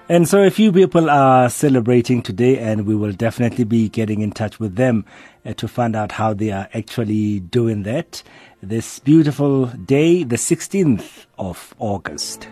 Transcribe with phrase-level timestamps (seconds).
[0.09, 4.31] And so a few people are celebrating today, and we will definitely be getting in
[4.31, 5.05] touch with them
[5.45, 8.23] uh, to find out how they are actually doing that.
[8.63, 12.49] This beautiful day, the 16th of August.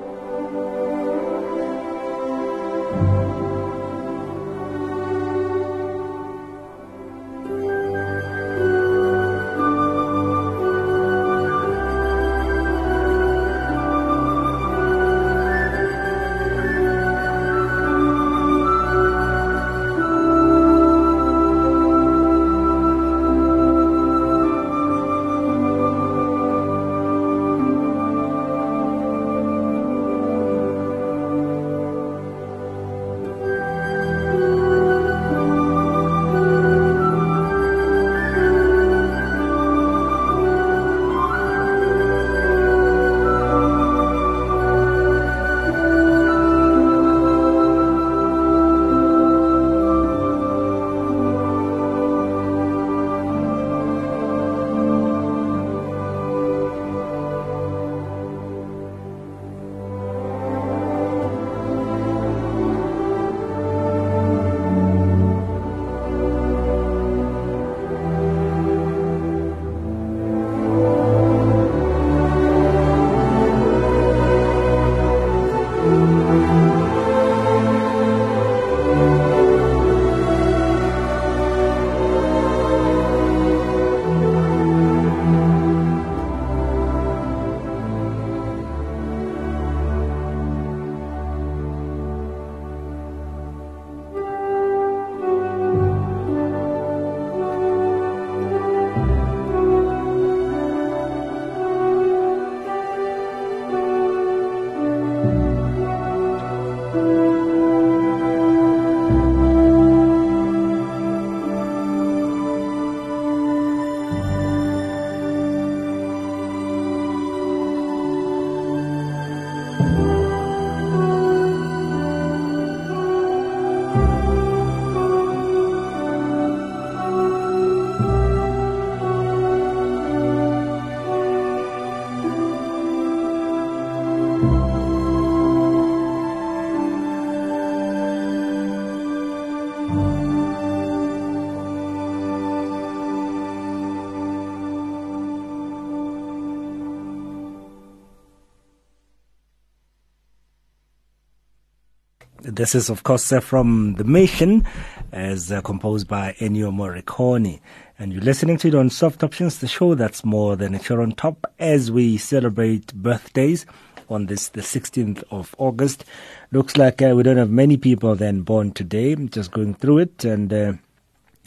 [152.56, 154.64] This is, of course, uh, from The Mission,
[155.12, 157.60] as uh, composed by Ennio Morricone.
[157.98, 161.02] And you're listening to it on Soft Options, the show that's more than a chair
[161.02, 163.66] on top, as we celebrate birthdays
[164.08, 166.06] on this, the 16th of August.
[166.50, 169.12] Looks like uh, we don't have many people then born today.
[169.12, 170.72] I'm just going through it, and uh,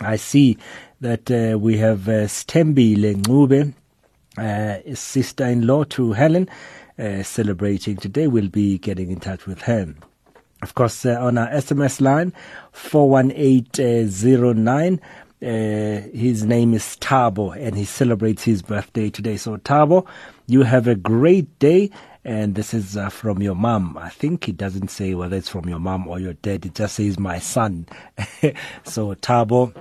[0.04, 0.60] I see
[1.01, 3.74] that uh, we have uh, Stembile Ngube,
[4.38, 6.48] uh, sister-in-law to Helen,
[7.00, 8.28] uh, celebrating today.
[8.28, 9.96] We'll be getting in touch with her.
[10.62, 12.34] Of course, uh, on our SMS line,
[12.74, 15.00] 41809,
[15.42, 15.48] uh,
[16.13, 19.38] his name is Tabo and he celebrates his birthday today.
[19.38, 20.06] So, Tabo,
[20.48, 21.89] you have a great day.
[22.25, 23.98] And this is uh, from your mom.
[23.98, 26.66] I think it doesn't say whether it's from your mom or your dad.
[26.66, 27.88] It just says my son.
[28.84, 29.74] so, Tabo,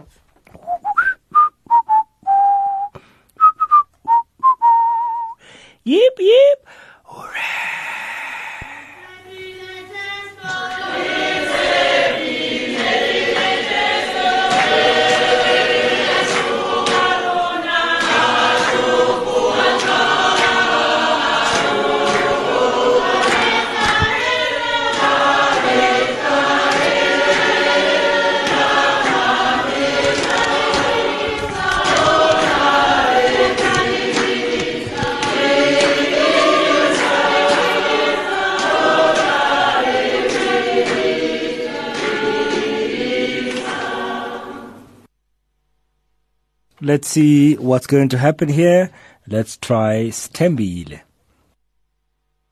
[46.88, 48.90] Let's see what's going to happen here.
[49.26, 51.02] Let's try Stembile.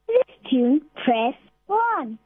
[0.06, 1.32] This tune, press
[1.66, 2.18] 1.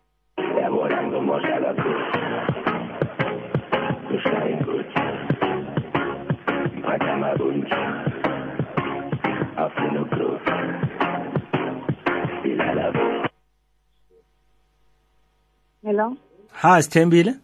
[15.84, 16.16] Hello?
[16.50, 17.38] Hi, Stembile.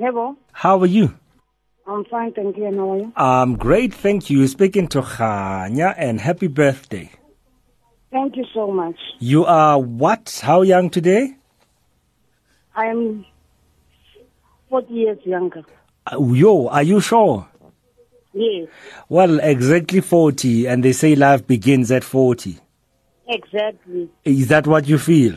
[0.00, 0.36] Yebo.
[0.50, 1.14] How are you?
[1.86, 2.66] I'm fine, thank you.
[2.66, 3.12] And how are you?
[3.16, 4.46] Um, great, thank you.
[4.48, 7.10] Speaking to Khanya and happy birthday.
[8.10, 8.96] Thank you so much.
[9.18, 10.40] You are what?
[10.42, 11.34] How young today?
[12.74, 13.26] I am
[14.70, 15.62] 40 years younger.
[16.10, 17.48] Uh, yo, are you sure?
[18.32, 18.68] Yes,
[19.08, 22.58] Well, exactly 40, and they say life begins at 40.
[23.28, 24.10] exactly.
[24.24, 25.36] Is that what you feel?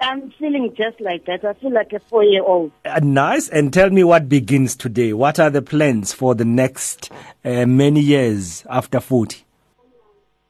[0.00, 1.44] I'm feeling just like that.
[1.44, 2.72] I feel like a four-year-old.
[2.84, 3.48] Uh, nice.
[3.48, 5.12] And tell me what begins today.
[5.12, 7.10] What are the plans for the next
[7.44, 9.44] uh, many years after 40?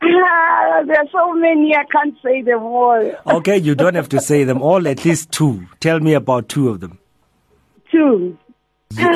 [0.02, 3.12] Ah, there are so many, I can't say them all.
[3.38, 5.66] Okay, you don't have to say them all, at least two.
[5.80, 6.98] Tell me about two of them.
[7.90, 8.36] Two.
[8.90, 9.08] there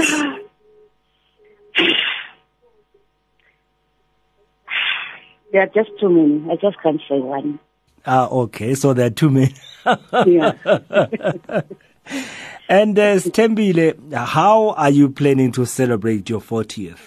[5.63, 6.51] are just too many.
[6.51, 7.59] I just can't say one.
[8.05, 9.53] Ah, okay, so there are two men.
[10.27, 10.53] Yeah.
[12.69, 16.99] and uh, Stembile, how are you planning to celebrate your 40th?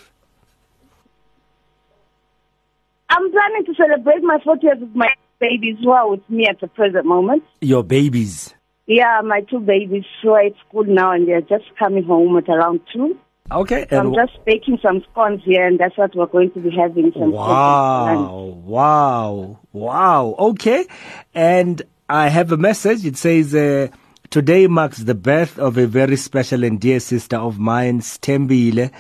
[3.10, 5.10] I'm planning to celebrate my 40th with my
[5.40, 7.44] babies who are with me at the present moment.
[7.62, 8.54] Your babies.
[8.88, 12.50] Yeah, my two babies who are at school now and they're just coming home at
[12.50, 13.18] around 2.
[13.52, 16.72] Okay, So I'm just baking some scones here and that's what we're going to be
[16.72, 17.12] having.
[17.14, 20.36] Some Wow, wow, wow.
[20.40, 20.88] Okay.
[21.36, 23.06] And I have a message.
[23.06, 23.90] It says, uh,
[24.32, 28.92] Today marks the birth of a very special and dear sister of mine, Stembile.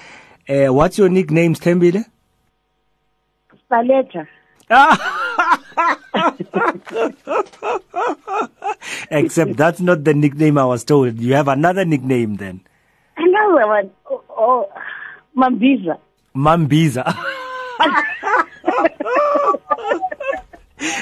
[0.47, 2.05] Uh, what's your nickname, Stembile?
[3.69, 4.27] Spaletta.
[9.11, 11.19] Except that's not the nickname I was told.
[11.19, 12.61] You have another nickname then.
[13.17, 13.91] Another one.
[14.37, 14.69] Oh,
[15.35, 15.97] Mambiza.
[16.35, 17.03] Mambiza.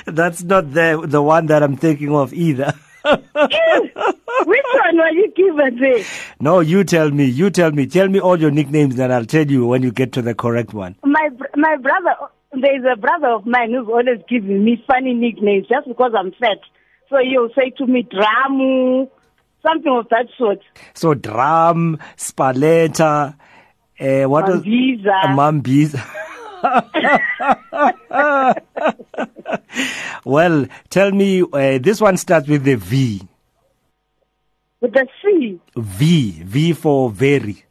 [0.05, 2.73] that's not the the one that I'm thinking of either.
[3.03, 6.03] Which one were you given there?
[6.39, 7.25] No, you tell me.
[7.25, 7.85] You tell me.
[7.87, 10.73] Tell me all your nicknames, and I'll tell you when you get to the correct
[10.73, 10.95] one.
[11.03, 12.15] My my brother,
[12.53, 16.59] there's a brother of mine who's always giving me funny nicknames just because I'm fat.
[17.09, 19.09] So he'll say to me, Dramu,
[19.63, 20.61] something of that sort.
[20.93, 23.35] So drum, spaleta,
[23.99, 25.21] uh, what was Mambiza.
[25.33, 26.01] Mambiza.
[30.25, 31.41] well, tell me.
[31.41, 33.21] Uh, this one starts with the V.
[34.79, 35.59] With the C.
[35.75, 36.31] V.
[36.43, 37.65] V for very.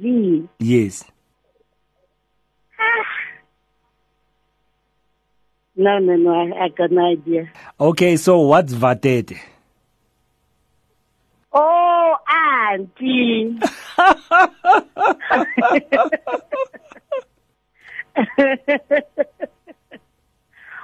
[0.00, 0.48] V.
[0.58, 1.04] Yes.
[5.80, 7.52] No, no, no, I, I got no idea.
[7.78, 8.16] Okay.
[8.16, 9.38] So what's vatete?
[11.52, 13.58] Oh, auntie.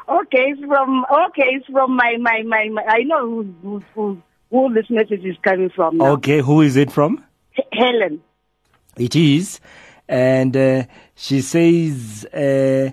[0.09, 2.69] okay, it's from okay, it's from my my my.
[2.73, 5.99] my I know who who who, who this message is coming from.
[5.99, 6.13] Now.
[6.13, 6.41] Okay.
[6.41, 7.25] Who is it from?
[7.59, 8.23] H- Helen.
[8.97, 9.61] It is,
[10.09, 12.91] and uh, she says, uh,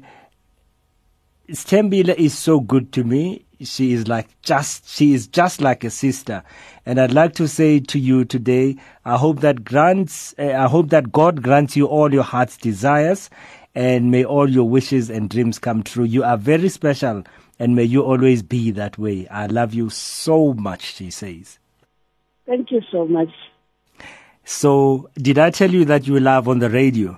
[1.52, 3.46] "Stembile is so good to me.
[3.64, 6.44] She is like just she is just like a sister."
[6.86, 8.76] And I'd like to say to you today,
[9.06, 13.30] I hope that grants, uh, I hope that God grants you all your heart's desires,
[13.76, 16.06] and may all your wishes and dreams come true.
[16.06, 17.24] You are very special,
[17.60, 19.28] and may you always be that way.
[19.28, 20.96] I love you so much.
[20.96, 21.60] She says.
[22.48, 23.30] Thank you so much.
[24.44, 27.18] So, did I tell you that you love on the radio?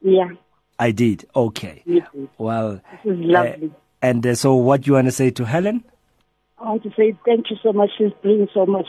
[0.00, 0.30] Yeah,
[0.78, 1.28] I did.
[1.34, 1.82] Okay.
[2.38, 3.66] Well, This is lovely.
[3.66, 3.70] uh,
[4.02, 5.84] and uh, so what do you want to say to Helen?
[6.58, 7.90] I want to say thank you so much.
[7.96, 8.86] She's bringing so much.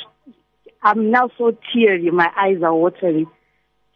[0.82, 2.12] I'm now so teary.
[2.12, 3.28] My eyes are watering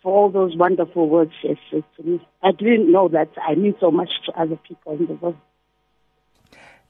[0.02, 2.26] for all those wonderful words she has said to me.
[2.42, 5.36] I didn't know that I mean so much to other people in the world.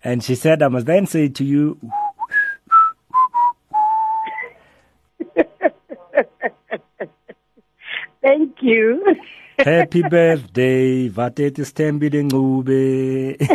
[0.03, 1.79] And she said, I must then say to you,
[8.21, 9.15] Thank you.
[9.57, 13.37] Happy birthday, Vatete Stembile Ngube.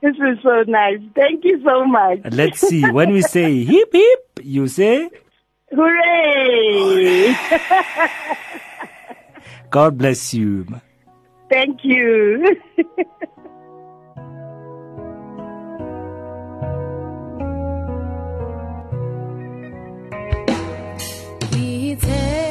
[0.00, 1.00] this is so nice.
[1.14, 2.20] Thank you so much.
[2.30, 2.88] Let's see.
[2.88, 5.10] When we say hip hip, you say,
[5.74, 7.34] Hooray!
[9.70, 10.66] God bless you.
[11.50, 12.56] Thank you.
[21.90, 22.49] Ngithembile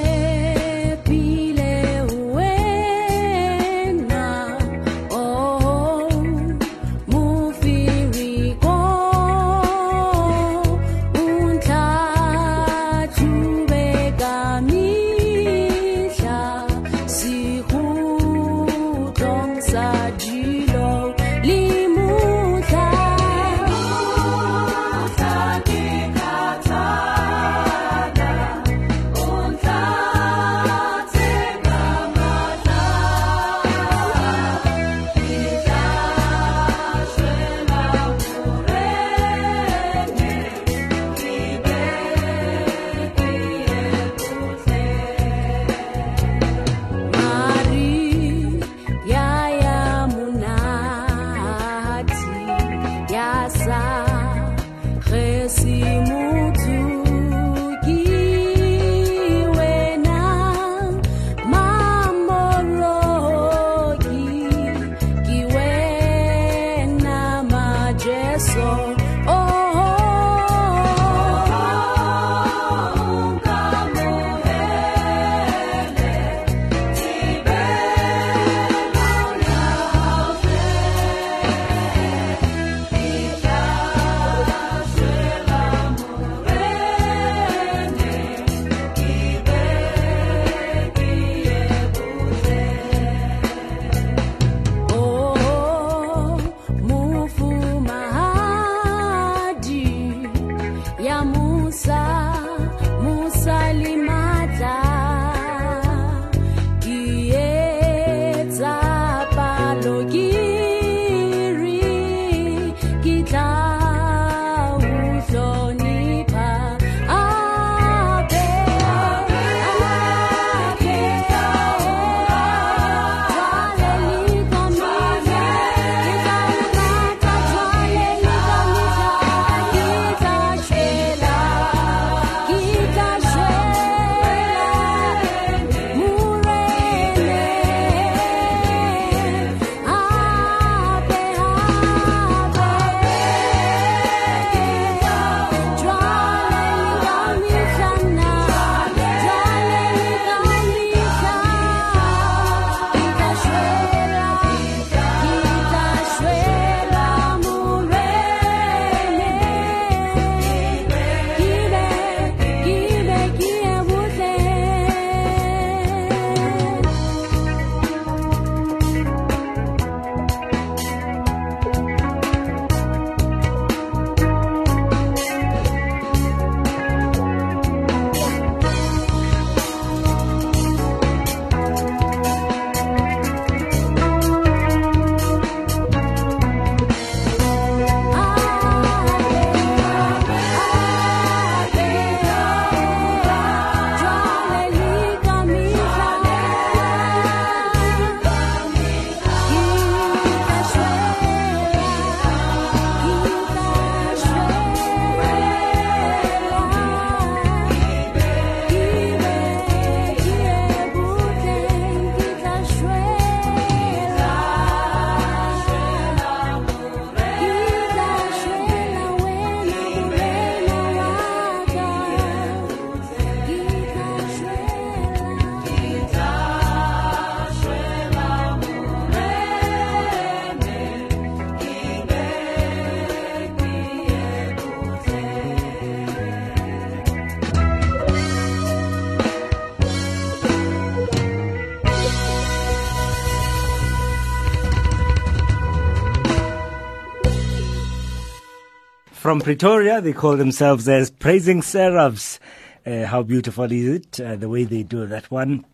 [249.29, 252.39] From Pretoria, they call themselves as Praising Seraphs.
[252.83, 255.67] Uh, how beautiful is it, uh, the way they do that one?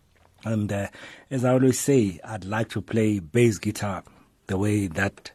[0.44, 0.88] And uh,
[1.30, 4.04] as I always say, I'd like to play bass guitar
[4.46, 5.30] the way that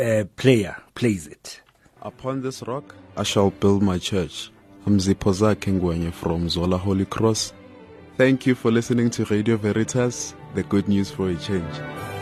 [0.00, 1.60] uh, player plays it.
[2.00, 4.50] Upon this rock, I shall build my church.
[4.86, 7.52] I'm Zipoza Kengwenye from Zola Holy Cross.
[8.16, 12.13] Thank you for listening to Radio Veritas, the good news for a change.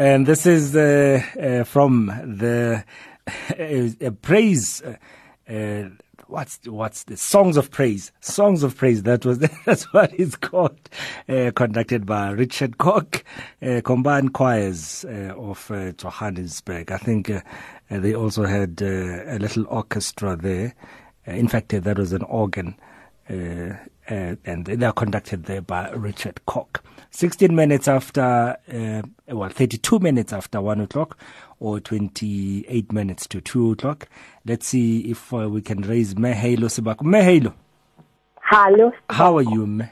[0.00, 2.84] And this is uh, uh, from the
[4.22, 4.80] praise.
[4.80, 4.96] Uh,
[5.46, 5.90] uh,
[6.26, 8.10] what's what's the songs of praise?
[8.22, 9.02] Songs of praise.
[9.02, 10.88] That was that's what it's called.
[11.28, 13.22] Conducted by Richard Koch,
[13.84, 16.92] combined choirs of Johannesburg.
[16.92, 17.30] I think
[17.90, 20.74] they also had a little orchestra there.
[21.26, 22.74] In fact, that was an organ.
[23.28, 23.74] Uh,
[24.08, 26.82] and they are conducted there by Richard Koch.
[27.10, 31.18] 16 minutes after, uh, well, 32 minutes after 1 o'clock
[31.58, 34.08] or 28 minutes to 2 o'clock.
[34.46, 37.02] Let's see if uh, we can raise Mehelo Sebako.
[37.02, 37.52] Mehelo,
[38.42, 38.92] Hello.
[39.08, 39.84] how are you, Me?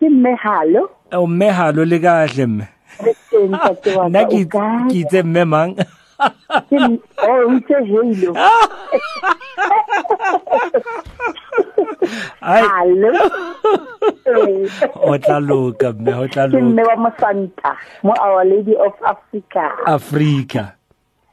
[0.00, 0.90] Hello.
[1.12, 2.68] Oh, Mehalo le kahle mme.
[3.00, 4.88] Re teng ntate wa Nna ka, ke o kae?
[4.90, 5.76] ke itse mme mang?
[6.70, 8.32] Ke m- Oh, o itse hello.
[12.42, 13.10] Ai, Hello.
[14.26, 16.88] Eh, o tla loka mme, o tla Ke mme loka.
[16.96, 19.64] wa Mosanta, mo Our Lady of Africa.
[19.86, 20.74] Africa.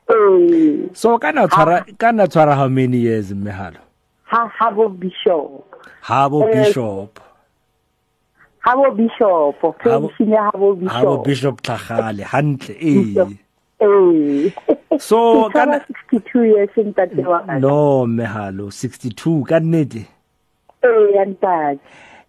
[0.10, 3.78] Eh, So kana tshwara kana tshwara how many years Mehalo?
[4.24, 5.66] ha habo bishop.
[6.04, 7.20] Habo Eh, Bishop.
[8.66, 11.26] Habo bishop, pension ya habo Habo bishop.
[11.26, 13.26] Bishop Tlhagale hantle eh.
[13.80, 14.52] Eh.
[15.00, 15.80] So Ke kana
[16.12, 17.60] 62 years ntate wa ka.
[17.60, 20.06] no Mehalo 62 ka nnete.
[20.84, 21.80] Eh, ntate.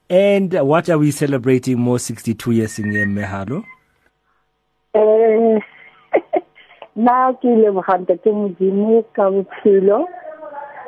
[0.08, 3.64] And what are we celebrating more 62 years in ye Mehalo?
[4.92, 5.62] Eh,
[6.96, 10.08] nna ke leboga ntate modimo ka bophelo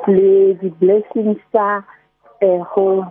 [0.07, 1.83] le di-blessings tsa
[2.43, 3.07] um go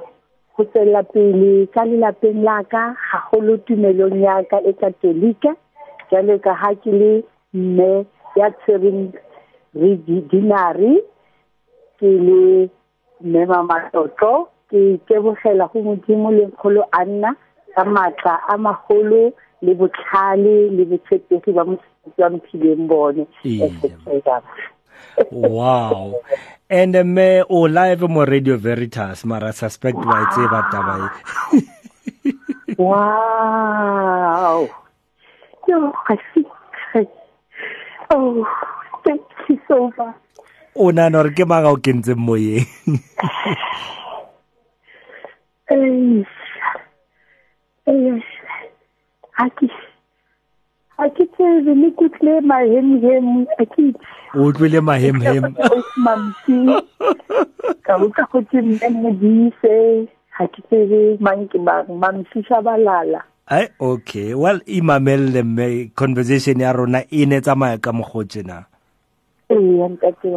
[0.57, 5.57] go tswelela pele ka lelapeng la ka gagolo tumelong ya ka e katolika
[6.13, 7.13] jalo ka ha ke le
[7.55, 9.13] mme ya tshwereng
[9.75, 11.01] redinary
[11.99, 12.69] ke le
[13.21, 17.31] mme mamatlotlo ke tebogela go modimo le kgolo a nna
[17.75, 23.27] ka maatla a magolo le botlhale le botshepegi ba mosebetsi wa mphileng bone.
[25.31, 26.15] Wow.
[26.71, 31.09] And mme o live mo Radio Veritas mara suspect wa itse ba taba e.
[32.79, 34.65] wow
[35.69, 36.17] yo ga
[38.15, 38.45] Oh,
[39.05, 40.17] thank you so much.
[40.77, 42.69] O nana re ke maga o kentseng moyeng.
[45.73, 46.21] Eh.
[47.89, 48.21] Eh.
[49.41, 49.69] Aki.
[51.01, 53.95] Aki tsebe ni kutle mahem hem aki.
[54.37, 55.57] O tlile mahem hem.
[55.97, 56.59] Mamsi.
[57.89, 60.05] Ka o ka go tsime mo di se.
[60.37, 63.25] Aki tsebe mang ke bang mamsi shabalala.
[63.51, 64.35] Ai okay.
[64.35, 68.65] Well, imamelle mme conversation ya rona e ne tsamaya ka mogotse na.
[69.51, 70.31] ee ntate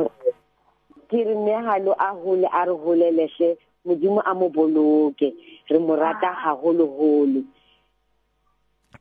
[1.10, 5.34] ke re megalo a gole a re goleletlhe modimo a mo boloke
[5.70, 7.42] re mo rata gaholoholo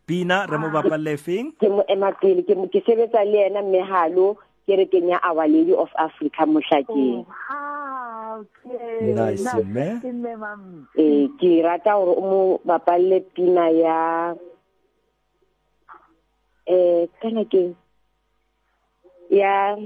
[0.07, 1.53] Pina re mo bapalle feng?
[1.59, 4.37] ke mo ema pele ke ke sebetsa le ena megalo
[4.69, 7.25] ke re ya our lady of africa mohlakeng
[9.01, 10.01] Nice, mme.
[10.99, 14.35] ee ke rata gore o mo bapalle pina ya
[16.69, 17.75] um kana keng
[19.31, 19.77] ya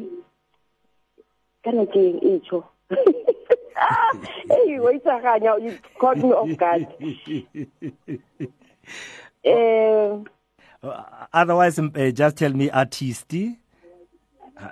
[1.64, 2.62] kana keng etsho
[4.56, 6.87] ei wa itsaganya you caught me off guard
[9.44, 10.24] um
[11.32, 13.34] Otherwise uh, just tell me artist.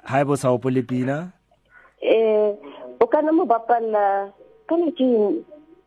[0.04, 1.32] Hi bo sa opole Pina.
[2.00, 2.54] eh
[3.06, 4.04] o kana mo bapalla
[4.68, 5.06] kana ke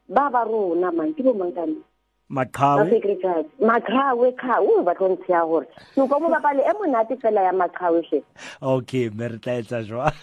[0.07, 1.85] ba ba rona man ke bo mang kana ba
[2.29, 2.85] Maqhawe.
[2.93, 7.41] secretary maqhawe kha o ba tlo ntsha gore ke go mo bapale e monate fela
[7.47, 8.21] ya maqhawe she
[8.61, 10.13] Okay, me re tla etsa jwalo.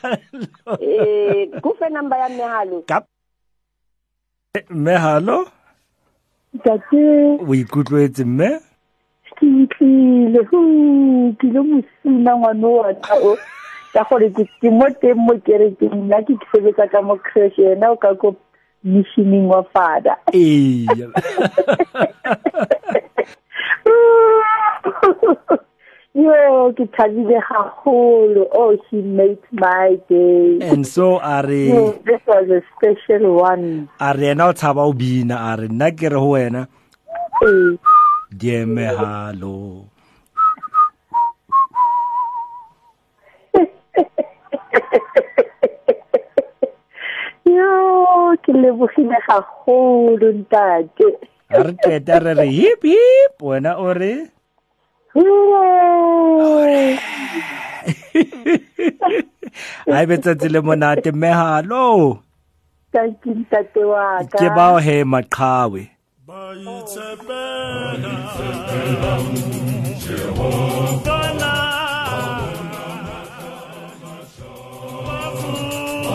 [0.81, 3.05] eh go fe number ya megalo Kap.
[4.71, 5.45] Mehalo,
[6.55, 7.03] ntate
[7.45, 8.49] o ikutlwetse mme?
[9.37, 10.61] ke tlile hu
[11.37, 13.37] ke lo mosina ngwana wa ka o
[13.97, 17.89] ka gore ke ke mo teng mo kerekeng nna ke sebetsa ka mo crash yena
[17.95, 18.37] o ka ko
[18.85, 20.85] missioning wa fada Ee.
[26.17, 30.59] yo ke thabile gagolo oh she made my day.
[30.61, 33.89] And so are Yo, this was a special one.
[34.01, 36.69] A re yena o tshaba o bina a re nna ke re ho wena.
[37.45, 37.77] Eh
[38.37, 39.87] dear mehalo
[47.57, 47.71] yo
[48.43, 51.09] ke lebogile gagolo ntate.
[51.51, 54.31] A re qeta re re hip hip wena o re
[59.87, 61.11] a e betsatsi le monate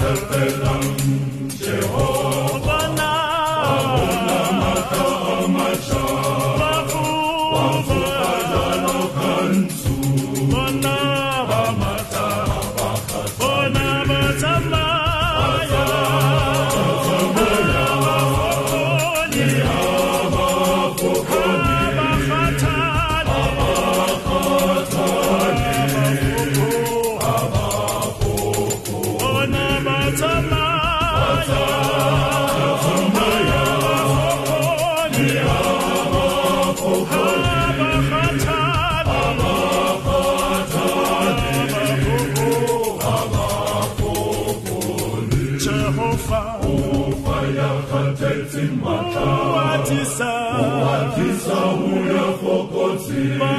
[0.00, 2.09] cel pe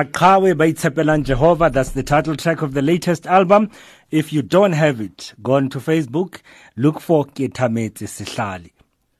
[0.00, 1.68] Maqhawe by Tsepelan Jehovah.
[1.68, 3.70] That's the title track of the latest album.
[4.10, 6.40] If you don't have it, go on to Facebook,
[6.74, 8.70] look for Ketamete Sihlali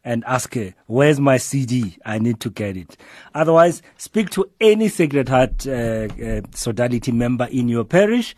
[0.05, 1.99] and ask her, where's my CD?
[2.07, 2.97] I need to get it.
[3.35, 8.35] Otherwise, speak to any Sacred Heart uh, uh, Sodality member in your parish.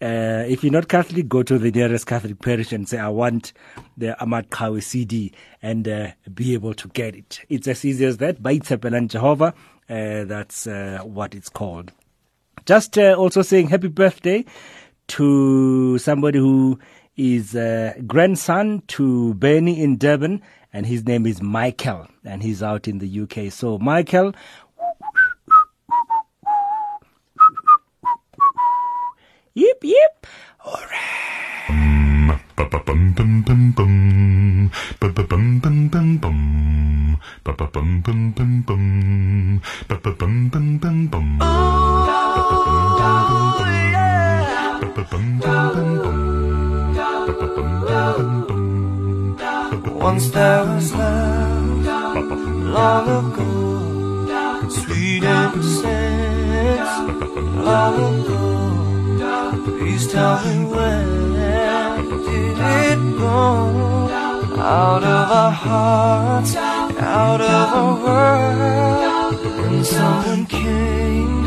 [0.00, 3.52] Uh, if you're not Catholic, go to the nearest Catholic parish and say, I want
[3.96, 7.40] the Ahmad Kawi CD and uh, be able to get it.
[7.48, 8.40] It's as easy as that.
[8.40, 9.52] By Tsepelan Jehovah.
[9.92, 11.92] Uh, that's uh, what it's called.
[12.64, 14.42] Just uh, also saying happy birthday
[15.08, 16.78] to somebody who
[17.14, 20.40] is uh, grandson to Bernie in Durban,
[20.72, 23.52] and his name is Michael, and he's out in the UK.
[23.52, 24.32] So, Michael,
[50.02, 51.86] once there was love,
[52.76, 56.92] long ago, sweet and innocence,
[57.64, 58.42] long ago.
[59.78, 61.31] Please tell me when.
[62.26, 64.08] Did it go
[64.58, 69.34] out of our hearts, out of our world?
[69.66, 71.46] And someone came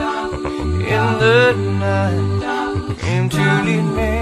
[0.95, 4.15] in the night, came to lead me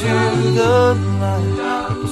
[0.00, 0.14] to
[0.58, 1.56] the light,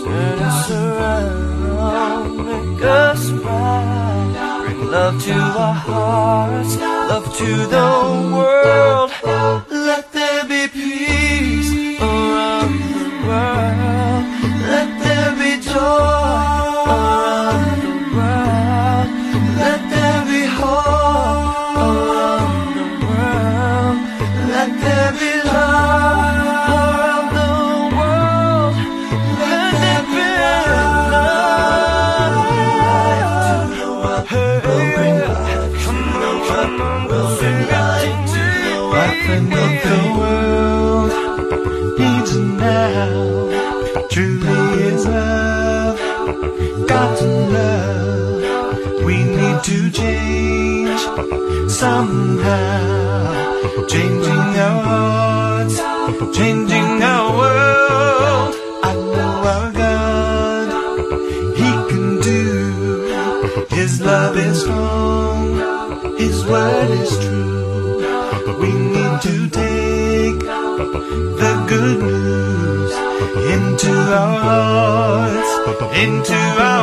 [0.04, 7.88] turn us around, make us bright, bring love to our hearts, love to the
[8.36, 9.10] world.
[9.70, 11.07] Let there be peace.
[51.18, 52.86] Somehow,
[53.88, 55.76] changing our hearts,
[56.36, 58.54] changing our world.
[58.84, 60.68] I know our God,
[61.58, 62.46] He can do.
[63.70, 67.98] His love is strong, His word is true.
[68.60, 70.38] We need to take
[71.42, 72.92] the good news
[73.56, 73.92] into
[74.22, 75.50] our hearts,
[75.98, 76.38] into
[76.70, 76.77] our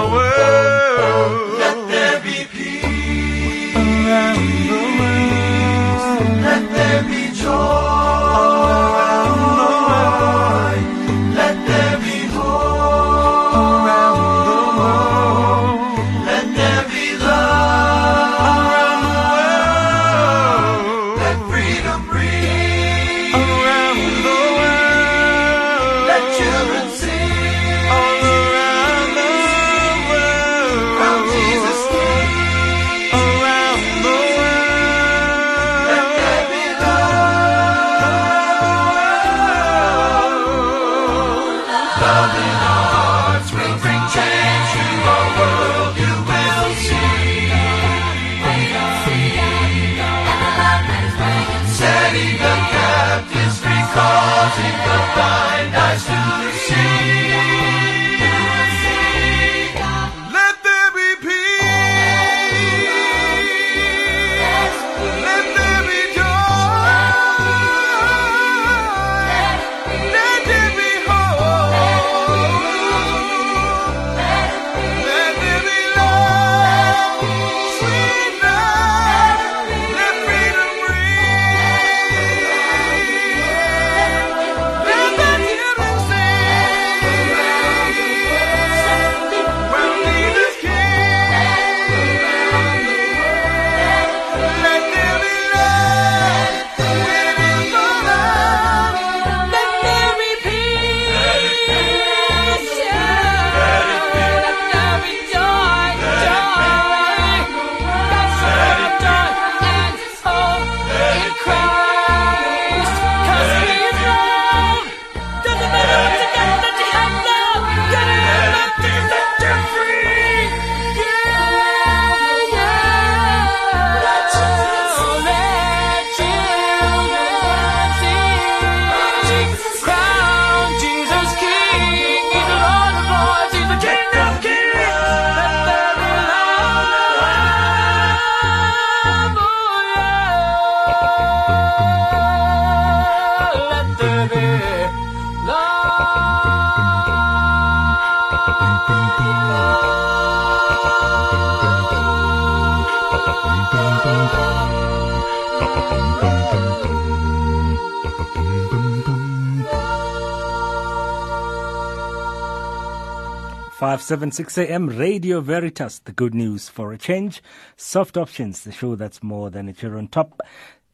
[164.05, 167.41] 7:6 AM Radio Veritas, the good news for a change.
[167.75, 170.41] Soft Options, the show that's more than a cheer on top.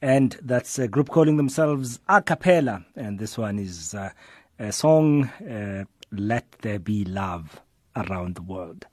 [0.02, 2.86] And that's a group calling themselves A Cappella.
[2.96, 4.12] And this one is uh,
[4.58, 7.60] a song, uh, Let There Be Love
[7.98, 8.88] Around the World.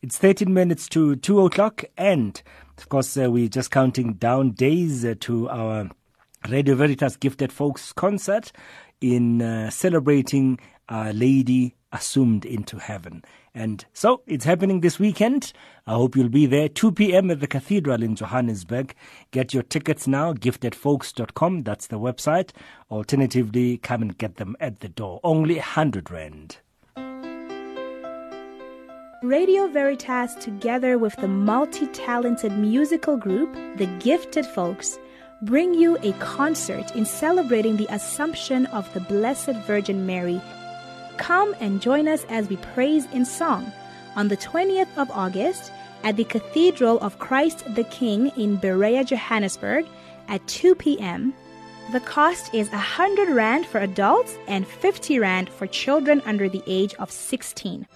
[0.00, 1.84] It's 13 minutes to 2 o'clock.
[1.98, 2.40] And
[2.78, 5.90] of course, uh, we're just counting down days uh, to our
[6.48, 8.50] Radio Veritas Gifted Folks concert
[9.02, 10.58] in uh, celebrating
[10.88, 13.22] Our Lady Assumed into Heaven.
[13.54, 15.52] And so it's happening this weekend.
[15.86, 16.68] I hope you'll be there.
[16.68, 17.30] 2 p.m.
[17.30, 18.94] at the Cathedral in Johannesburg.
[19.30, 21.62] Get your tickets now, giftedfolks.com.
[21.62, 22.50] That's the website.
[22.90, 25.20] Alternatively, come and get them at the door.
[25.24, 26.58] Only 100 Rand.
[29.24, 34.96] Radio Veritas, together with the multi talented musical group, The Gifted Folks,
[35.42, 40.40] bring you a concert in celebrating the Assumption of the Blessed Virgin Mary.
[41.18, 43.70] Come and join us as we praise in song
[44.16, 45.70] on the 20th of August
[46.04, 49.86] at the Cathedral of Christ the King in Berea, Johannesburg
[50.28, 51.34] at 2 p.m.
[51.92, 56.94] The cost is 100 Rand for adults and 50 Rand for children under the age
[56.94, 57.86] of 16.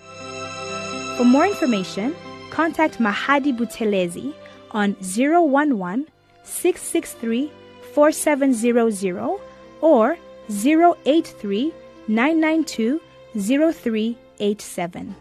[1.16, 2.16] For more information,
[2.50, 4.34] contact Mahadi Buthelezi
[4.72, 6.06] on 011
[6.42, 7.52] 663
[7.94, 9.40] 4700
[9.80, 10.18] or
[10.48, 11.72] 083
[12.08, 13.00] 992
[13.34, 15.14] 0387.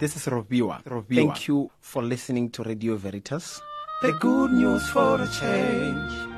[0.00, 0.80] This is Robiwa.
[1.08, 3.60] Thank you for listening to Radio Veritas.
[4.00, 6.29] The good news for a change.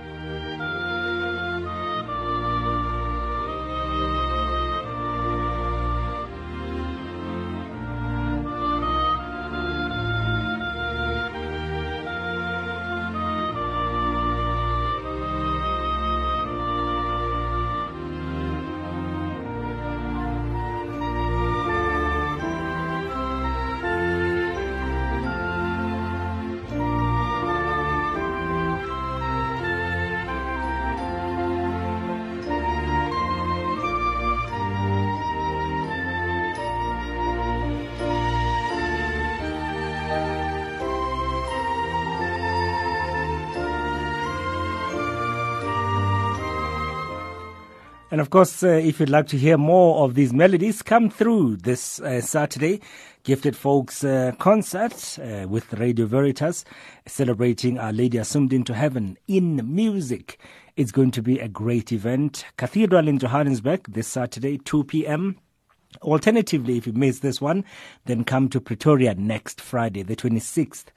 [48.12, 51.56] And of course, uh, if you'd like to hear more of these melodies, come through
[51.56, 52.82] this uh, Saturday.
[53.24, 56.66] Gifted Folks uh, concert uh, with Radio Veritas
[57.06, 60.38] celebrating Our Lady Assumed into Heaven in music.
[60.76, 62.44] It's going to be a great event.
[62.58, 65.38] Cathedral in Johannesburg this Saturday, 2 p.m.
[66.02, 67.64] Alternatively, if you miss this one,
[68.04, 70.88] then come to Pretoria next Friday, the 26th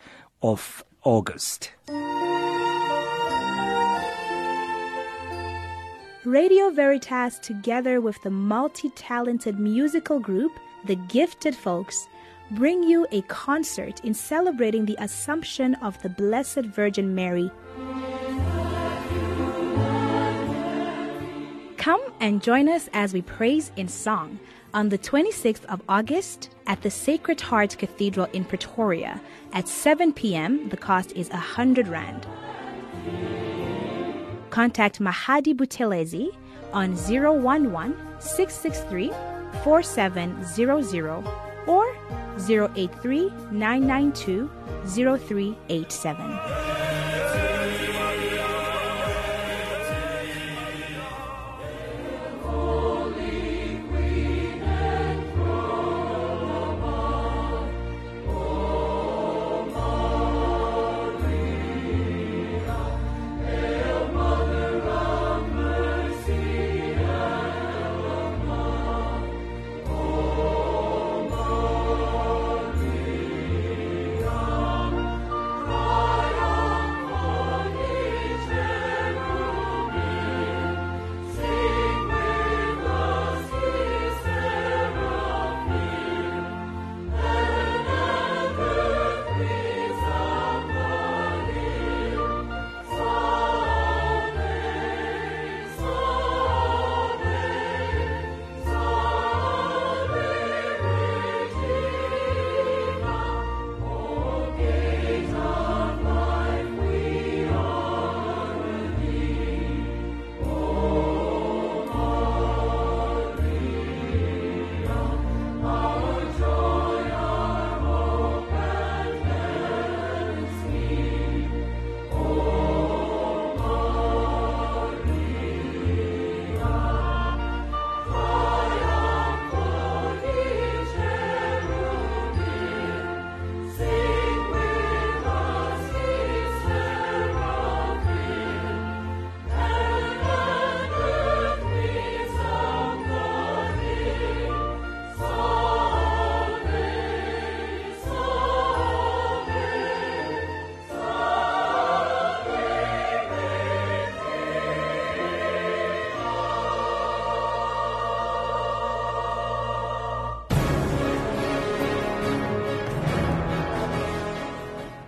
[0.41, 1.71] of August.
[6.25, 10.51] Radio Veritas, together with the multi talented musical group,
[10.85, 12.07] The Gifted Folks,
[12.49, 17.51] bring you a concert in celebrating the Assumption of the Blessed Virgin Mary.
[21.77, 24.39] Come and join us as we praise in song
[24.73, 29.21] on the 26th of August at the Sacred Heart Cathedral in Pretoria
[29.53, 30.69] at 7 p.m.
[30.69, 32.25] The cost is 100 Rand.
[34.55, 36.29] Contact Mahadi Buthelezi
[36.71, 39.11] on 011 663
[39.65, 41.27] 4700
[41.67, 41.93] or
[42.47, 44.49] 083 992
[44.85, 46.84] 0387.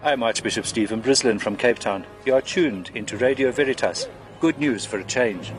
[0.07, 2.05] I'm Archbishop Stephen Brislin from Cape Town.
[2.25, 4.07] You are tuned into Radio Veritas.
[4.39, 5.51] Good news for a change.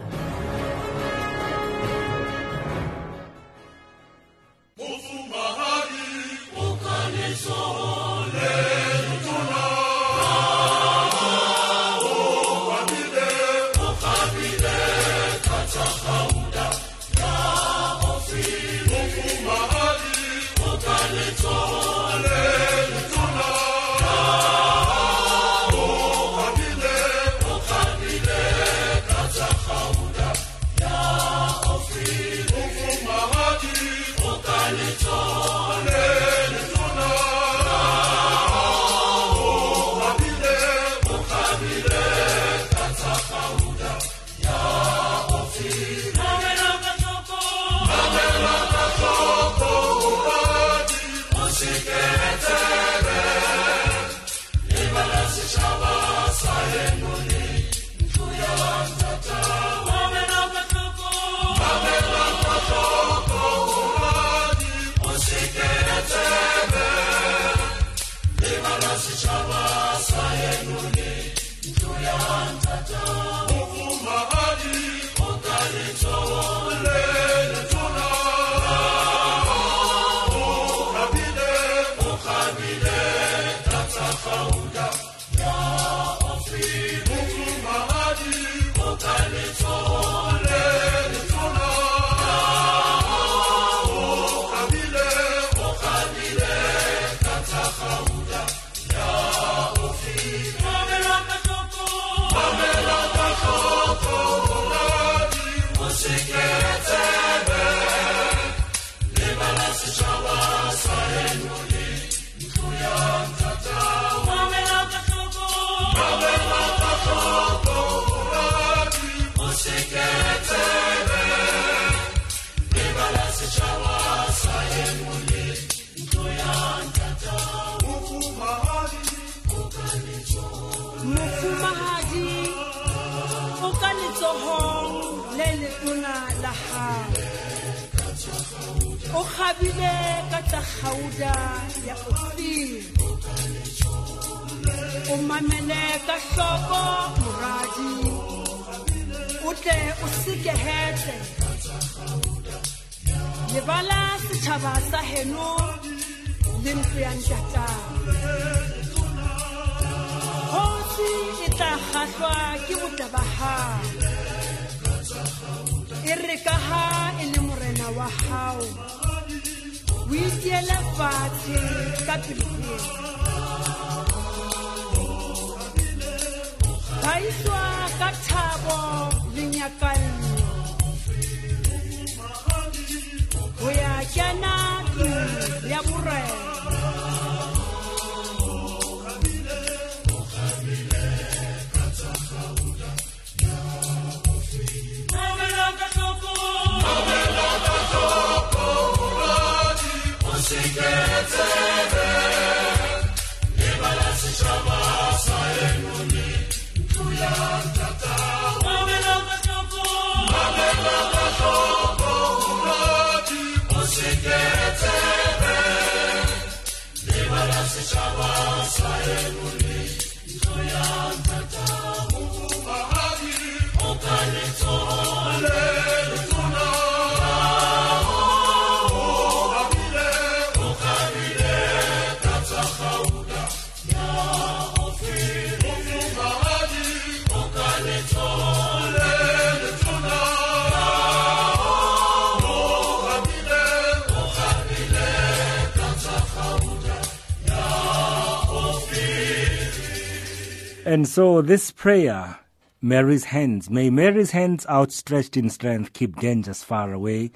[250.99, 252.41] And so this prayer,
[252.83, 257.31] Mary's hands, may Mary's hands outstretched in strength keep dangers far away.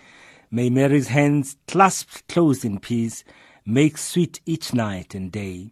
[0.51, 3.23] May Mary's hands clasped close in peace
[3.65, 5.71] make sweet each night and day.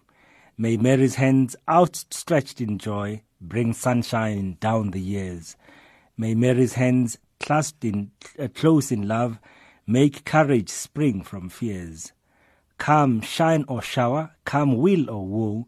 [0.56, 5.56] May Mary's hands outstretched in joy bring sunshine down the years.
[6.16, 9.40] May Mary's hands clasped in uh, close in love
[9.84, 12.12] make courage spring from fears.
[12.78, 15.66] Come shine or shower, come will or woe,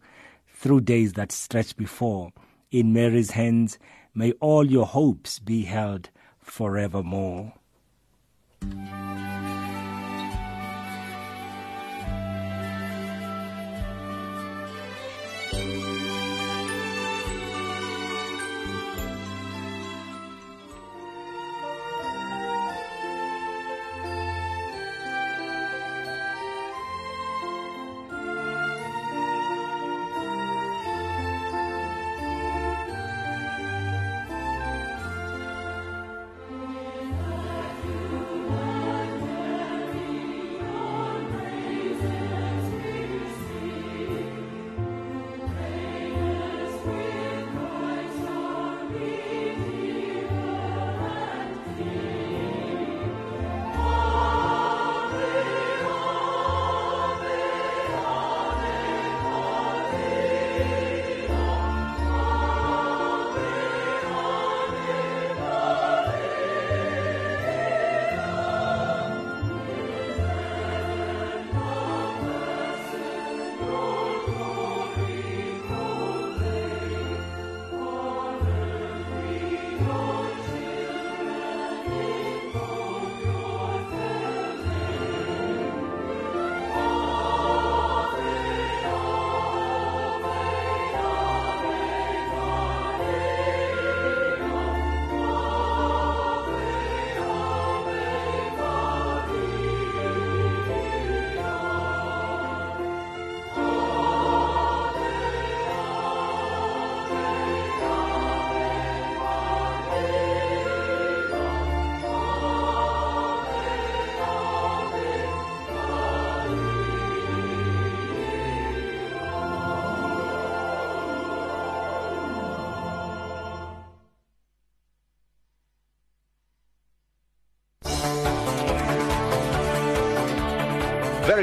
[0.63, 2.33] through days that stretch before.
[2.71, 3.81] In Mary's hands
[4.15, 6.09] may all your hopes be held
[6.39, 7.55] forevermore.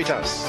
[0.09, 0.41] Truth.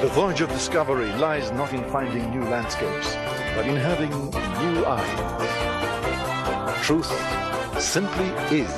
[0.00, 3.14] The voyage of discovery lies not in finding new landscapes,
[3.54, 6.86] but in having new eyes.
[6.86, 7.12] Truth
[7.78, 8.70] simply is.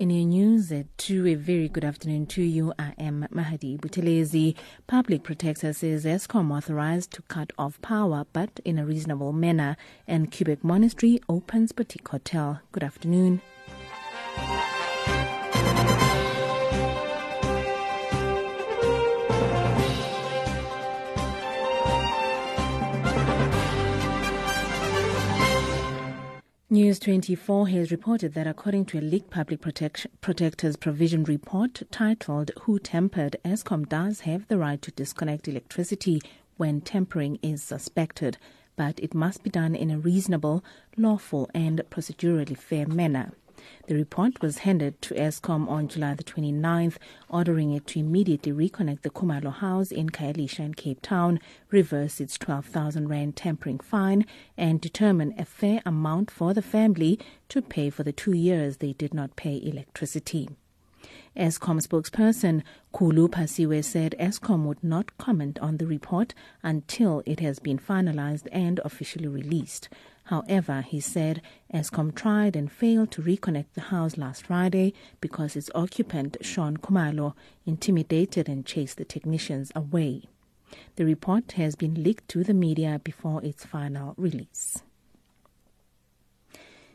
[0.00, 2.72] In your news uh, at 2, a very good afternoon to you.
[2.78, 4.56] I am Mahadi Buthelezi.
[4.86, 9.76] Public Protector says Eskom authorized to cut off power, but in a reasonable manner.
[10.08, 12.60] And Quebec Monastery opens boutique hotel.
[12.72, 13.42] Good afternoon.
[26.68, 32.50] News 24 has reported that according to a leaked Public Protect- Protector's Provision report titled
[32.62, 36.20] Who Tempered, Eskom does have the right to disconnect electricity
[36.56, 38.36] when tampering is suspected,
[38.74, 40.64] but it must be done in a reasonable,
[40.96, 43.30] lawful, and procedurally fair manner.
[43.86, 46.96] The report was handed to Eskom on July the 29th,
[47.28, 51.40] ordering it to immediately reconnect the Kumalo House in Khayelitsha in Cape Town,
[51.70, 57.62] reverse its 12,000 rand tampering fine, and determine a fair amount for the family to
[57.62, 60.48] pay for the two years they did not pay electricity.
[61.36, 62.62] Eskom spokesperson
[62.94, 68.48] Khulu Phasiwe said Eskom would not comment on the report until it has been finalized
[68.50, 69.90] and officially released.
[70.26, 71.40] However, he said
[71.72, 77.34] Eskom tried and failed to reconnect the house last Friday because its occupant, Sean Kumalo,
[77.64, 80.22] intimidated and chased the technicians away.
[80.96, 84.82] The report has been leaked to the media before its final release.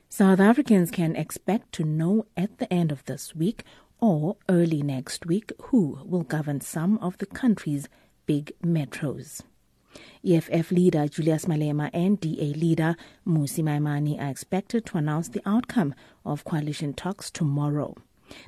[0.10, 3.64] South Africans can expect to know at the end of this week
[4.02, 7.88] or early next week who will govern some of the country's
[8.26, 9.42] big metros.
[10.26, 12.96] EFF leader Julius Malema and DA leader
[13.28, 17.96] Mmusi Maimane are expected to announce the outcome of coalition talks tomorrow.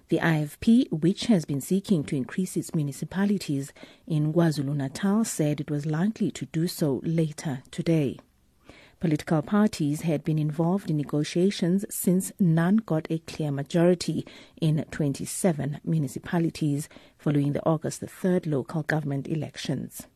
[0.09, 3.73] The IFP, which has been seeking to increase its municipalities
[4.07, 8.19] in KwaZulu Natal, said it was likely to do so later today.
[9.01, 14.25] Political parties had been involved in negotiations since none got a clear majority
[14.61, 16.87] in 27 municipalities
[17.17, 20.07] following the August the 3rd local government elections.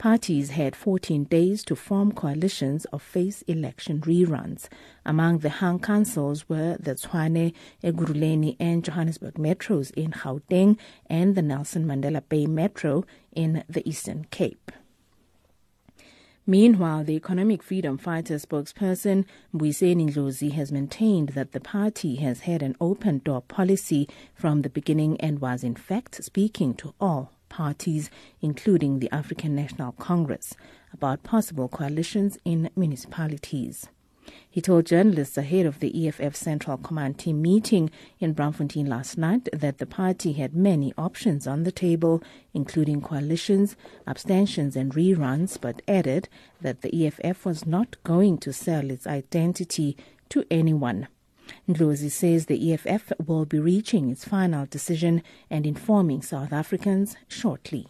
[0.00, 4.66] Parties had 14 days to form coalitions or face election reruns.
[5.04, 7.52] Among the hung councils were the Tshwane,
[7.84, 10.78] Ekurhuleni, and Johannesburg metros in Gauteng
[11.10, 14.72] and the Nelson Mandela Bay Metro in the Eastern Cape.
[16.46, 22.62] Meanwhile, the Economic Freedom Fighter spokesperson Mbuyiseni Ndlozi has maintained that the party has had
[22.62, 28.08] an open door policy from the beginning and was in fact speaking to all parties,
[28.40, 30.54] including the African National Congress,
[30.94, 33.88] about possible coalitions in municipalities.
[34.48, 39.48] He told journalists ahead of the EFF Central Command Team meeting in Braamfontein last night
[39.52, 42.22] that the party had many options on the table,
[42.54, 43.76] including coalitions,
[44.06, 46.28] abstentions, and reruns, but added
[46.60, 49.96] that the EFF was not going to sell its identity
[50.28, 51.08] to anyone.
[51.68, 57.86] Ndlozi says the EFF will be reaching its final decision and informing South Africans shortly.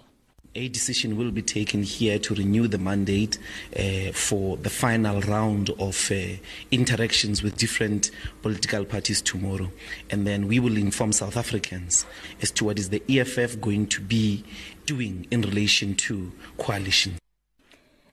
[0.57, 3.39] A decision will be taken here to renew the mandate
[3.79, 6.37] uh, for the final round of uh,
[6.73, 8.11] interactions with different
[8.43, 9.71] political parties tomorrow.
[10.11, 12.05] And then we will inform South Africans
[12.43, 14.45] as to what is the EFF going to be
[14.87, 17.17] doing in relation to coalition.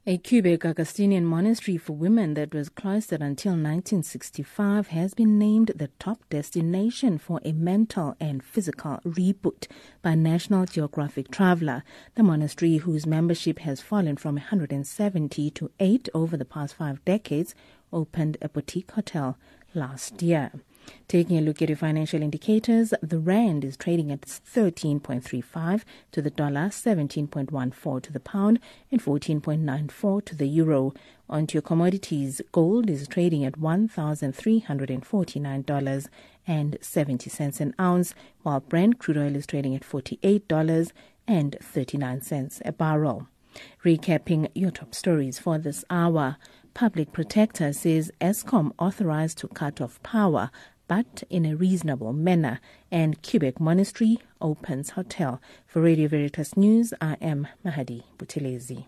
[0.10, 5.90] A Quebec Augustinian monastery for women that was cloistered until 1965 has been named the
[6.00, 9.68] top destination for a mental and physical reboot
[10.02, 11.84] by National Geographic Traveler.
[12.16, 17.54] The monastery, whose membership has fallen from 170 to 8 over the past five decades,
[17.92, 19.38] opened a boutique hotel
[19.74, 20.54] last year.
[21.08, 26.30] Taking a look at your financial indicators, the rand is trading at 13.35 to the
[26.30, 28.60] dollar, 17.14 to the pound,
[28.92, 30.94] and 14.94 to the euro.
[31.30, 36.08] On to your commodities, gold is trading at $1,349
[36.46, 38.14] and 70 cents an ounce,
[38.44, 40.92] while Brent crude oil is trading at $48
[41.28, 43.28] and 39 cents a barrel.
[43.84, 46.38] Recapping your top stories for this hour.
[46.74, 50.52] Public Protector says Eskom authorized to cut off power
[50.88, 52.60] but in a reasonable manner,
[52.92, 55.42] and Quebec Monastery opens hotel.
[55.66, 58.86] For Radio Veritas News, I am Mahadi Buthelezi.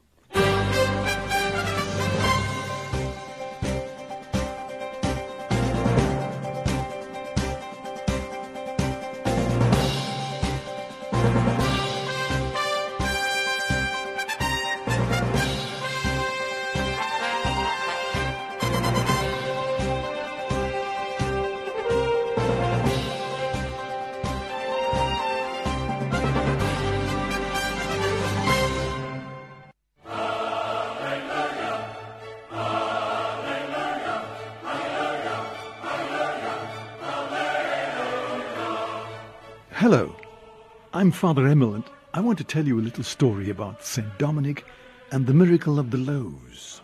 [41.00, 44.18] I'm Father Emil, and I want to tell you a little story about St.
[44.18, 44.66] Dominic
[45.14, 46.82] and the miracle of the loaves.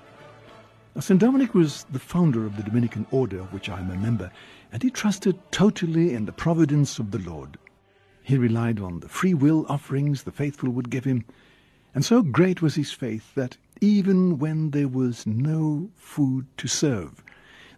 [0.95, 1.19] Now, St.
[1.19, 4.31] Dominic was the founder of the Dominican order, of which I'm a member,
[4.71, 7.57] and he trusted totally in the providence of the Lord.
[8.23, 11.25] He relied on the free will offerings the faithful would give him,
[11.93, 17.21] and so great was his faith that even when there was no food to serve,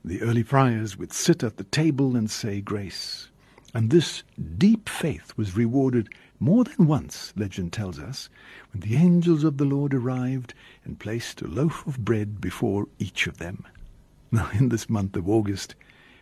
[0.06, 3.30] the early friars would sit at the table and say grace.
[3.74, 4.24] And this
[4.58, 6.10] deep faith was rewarded
[6.40, 8.30] more than once, legend tells us,
[8.72, 13.28] when the angels of the Lord arrived and placed a loaf of bread before each
[13.28, 13.66] of them.
[14.32, 15.74] Now, in this month of August,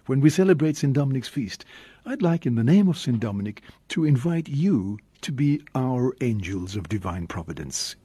[0.06, 0.94] when we celebrate St.
[0.94, 1.66] Dominic's feast,
[2.06, 3.20] I'd like, in the name of St.
[3.20, 7.96] Dominic, to invite you to be our angels of divine providence.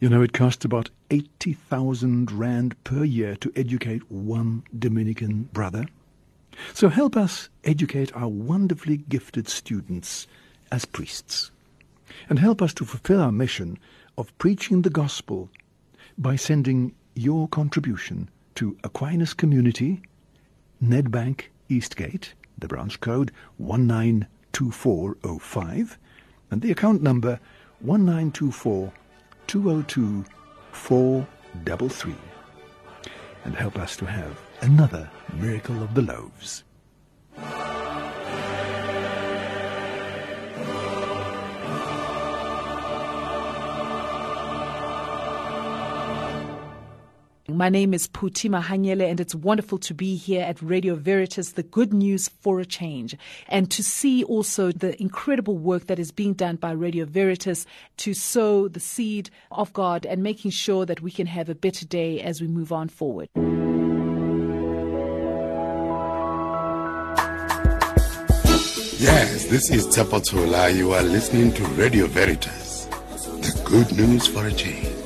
[0.00, 5.84] You know, it costs about 80,000 rand per year to educate one Dominican brother.
[6.72, 10.26] So help us educate our wonderfully gifted students
[10.70, 11.50] as priests.
[12.28, 13.76] And help us to fulfill our mission
[14.16, 15.48] of preaching the gospel
[16.18, 20.02] by sending your contribution to Aquinas Community,
[20.82, 25.98] Nedbank Eastgate, the branch code 192405,
[26.50, 27.40] and the account number
[27.80, 28.92] 1924
[29.46, 30.24] 202
[30.72, 32.14] 433.
[33.44, 36.64] And help us to have another miracle of the loaves.
[47.60, 51.62] My name is Phuti Mahanyele, and it's wonderful to be here at Radio Veritas, the
[51.62, 53.14] good news for a change,
[53.48, 57.66] and to see also the incredible work that is being done by Radio Veritas
[57.98, 61.84] to sow the seed of God and making sure that we can have a better
[61.84, 63.28] day as we move on forward.
[68.98, 70.74] Yes, this is Tapatola.
[70.74, 74.99] You are listening to Radio Veritas, the good news for a change.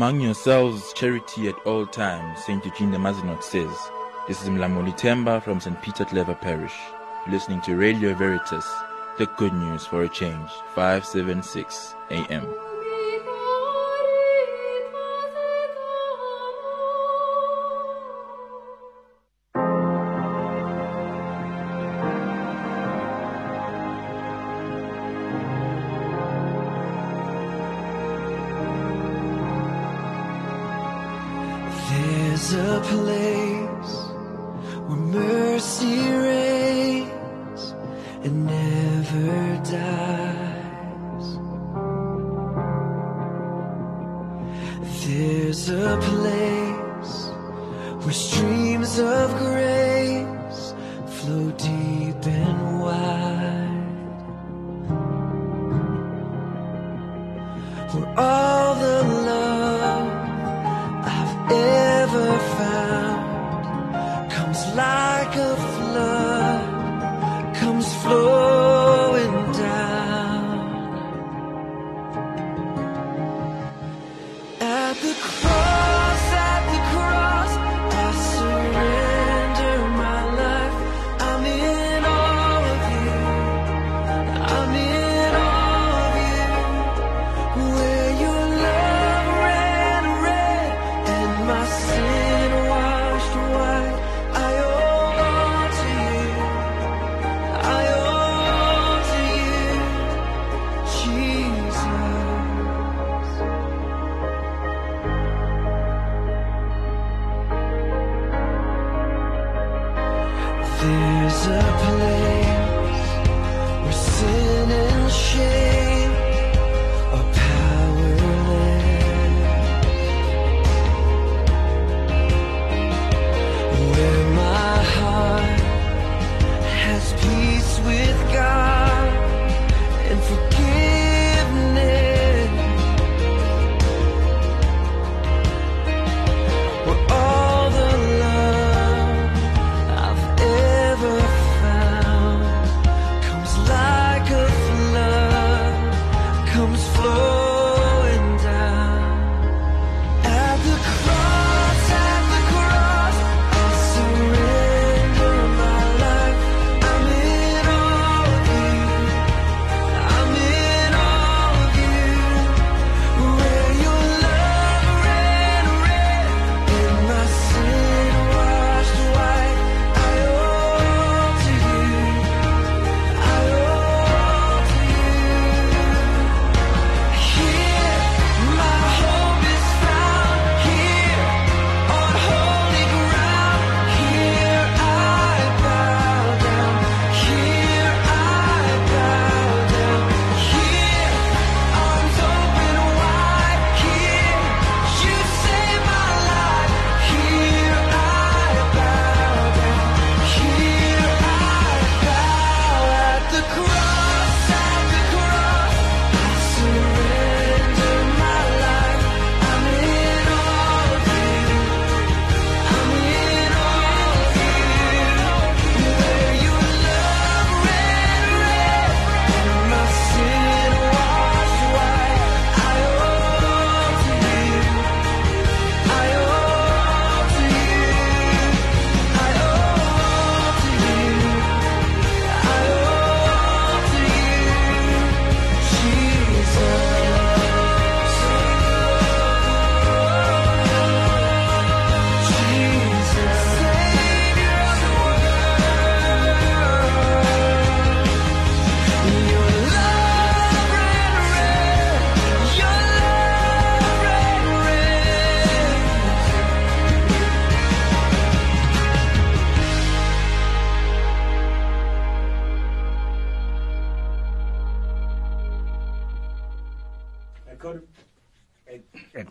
[0.00, 2.64] Among yourselves, charity at all times, St.
[2.64, 3.76] Eugene de Mazenod says.
[4.26, 5.78] This is Mlamoli Temba from St.
[5.82, 6.72] Peter Claver Parish.
[7.26, 8.66] You're listening to Radio Veritas,
[9.18, 12.69] the good news for a change, 576 AM.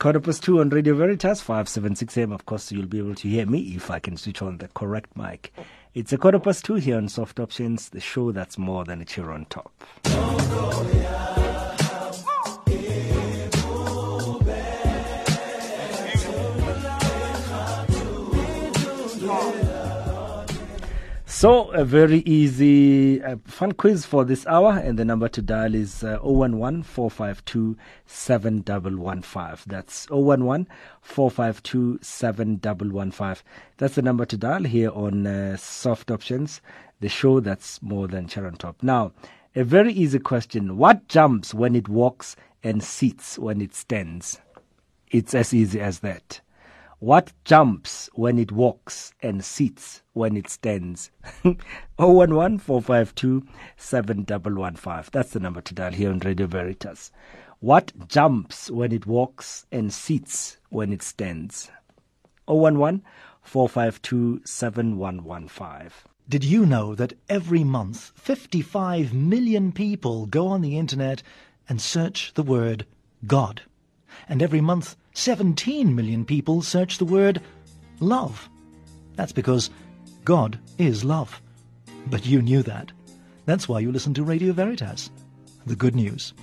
[0.10, 2.32] quarter past two on Radio Veritas, 576 AM.
[2.32, 5.16] Of course, you'll be able to hear me if I can switch on the correct
[5.16, 5.53] mic.
[5.93, 9.05] It's a quarter past two here on Soft Options, the show that's more than a
[9.05, 9.72] cheer on top.
[21.40, 25.74] So, a very easy, uh, fun quiz for this hour, and the number to dial
[25.74, 29.64] is uh, 011 452 7115.
[29.66, 30.68] That's 011
[31.02, 33.42] 452 7115.
[33.78, 36.60] That's the number to dial here on uh, Soft Options,
[37.00, 38.84] the show that's more than Charon Top.
[38.84, 39.14] Now,
[39.56, 44.42] a very easy question What jumps when it walks and sits when it stands?
[45.10, 46.42] It's as easy as that.
[47.00, 51.09] What jumps when it walks and sits when it stands?
[51.97, 53.47] 011 452
[53.78, 55.09] 7115.
[55.13, 57.11] That's the number to dial here on Radio Veritas.
[57.61, 61.72] What jumps when it walks and sits when it stands?
[62.47, 63.01] 011
[63.41, 65.91] 452 7115.
[66.28, 71.24] Did you know that every month 55 million people go on the internet
[71.70, 72.86] and search the word
[73.26, 73.61] God?
[74.28, 77.41] And every month 17 million people search the word
[77.99, 78.49] love.
[79.15, 79.70] That's because
[80.30, 81.42] God is love.
[82.06, 82.92] But you knew that.
[83.48, 85.10] That's why you listen to Radio Veritas.
[85.66, 86.36] The good news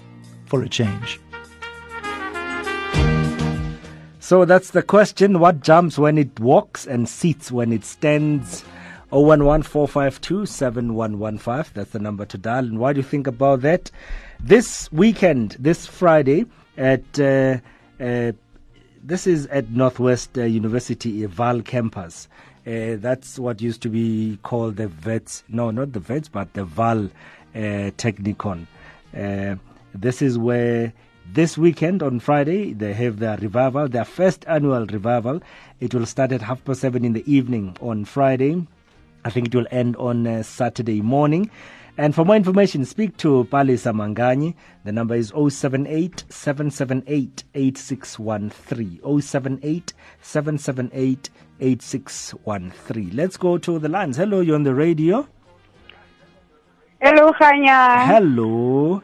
[0.47, 1.21] for a change.
[4.19, 5.39] So that's the question.
[5.39, 8.65] What jumps when it walks and sits when it stands?
[9.13, 11.73] 011 452 7115.
[11.73, 12.65] That's the number to dial.
[12.65, 13.93] And why do you think about that?
[14.41, 17.59] This weekend, this Friday, at uh,
[18.01, 18.33] uh,
[19.05, 22.27] this is at Northwest uh, University Vaal campus.
[22.67, 25.45] Uh, that's what used to be called the Vets.
[25.49, 27.11] No, not the Vets, but the Vaal
[27.55, 27.59] uh,
[27.97, 28.67] Technikon.
[29.17, 29.55] Uh,
[29.95, 30.93] this is where
[31.33, 35.41] this weekend on Friday they have their revival, their first annual revival.
[35.79, 38.67] It will start at half past seven in the evening on Friday.
[39.25, 41.51] I think it will end on uh, Saturday morning.
[41.99, 44.55] And for more information, speak to Palesa Mangani.
[44.85, 49.01] The number is 078 778 8613.
[49.21, 51.31] 078 778
[51.61, 53.11] 8613.
[53.15, 54.17] Let's go to the lines.
[54.17, 55.27] Hello, you're on the radio.
[57.01, 58.07] Hello, Khanya.
[58.07, 59.03] Hello.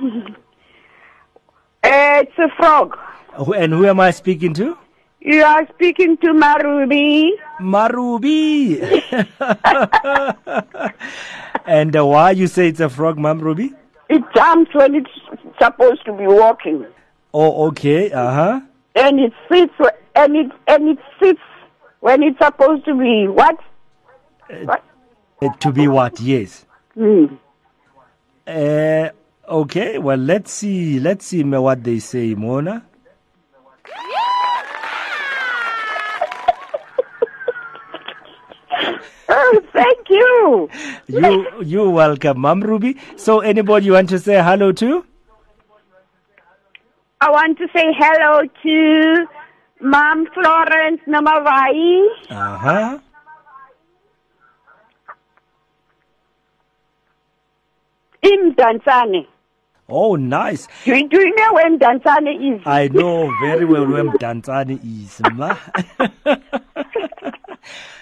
[1.84, 2.96] it's a frog.
[3.56, 4.76] And who am I speaking to?
[5.20, 7.30] You are speaking to Marubi.
[7.60, 8.80] Marubi.
[11.66, 13.74] and uh, why you say it's a frog, Ma'am Ruby?
[14.08, 15.10] It jumps when it's
[15.60, 16.86] supposed to be walking,
[17.32, 18.10] Oh, okay.
[18.10, 18.60] Uh huh.
[18.96, 19.72] and it sits
[20.16, 21.40] and it and it sits
[22.00, 23.58] when it's supposed to be what?
[24.64, 24.84] What?
[25.42, 26.20] Uh, to be what?
[26.20, 26.66] Yes.
[26.94, 27.26] Hmm.
[28.46, 29.08] Uh,
[29.48, 29.98] okay.
[29.98, 30.98] Well, let's see.
[30.98, 32.84] Let's see what they say, Mona.
[39.32, 40.68] Oh, thank you.
[41.06, 42.96] You you welcome, Ma'am Ruby.
[43.16, 45.04] So, anybody you want to say hello to?
[47.20, 49.26] I want to say hello to
[49.80, 52.06] Mom Florence Namavai.
[52.30, 52.98] Uh huh.
[58.22, 59.26] in Mdantsane.
[59.88, 60.68] Oh, nice.
[60.84, 62.62] Do you, do you know where Mdantsane is?
[62.64, 65.20] I know very well where Mdantsane is.
[65.34, 65.56] ma.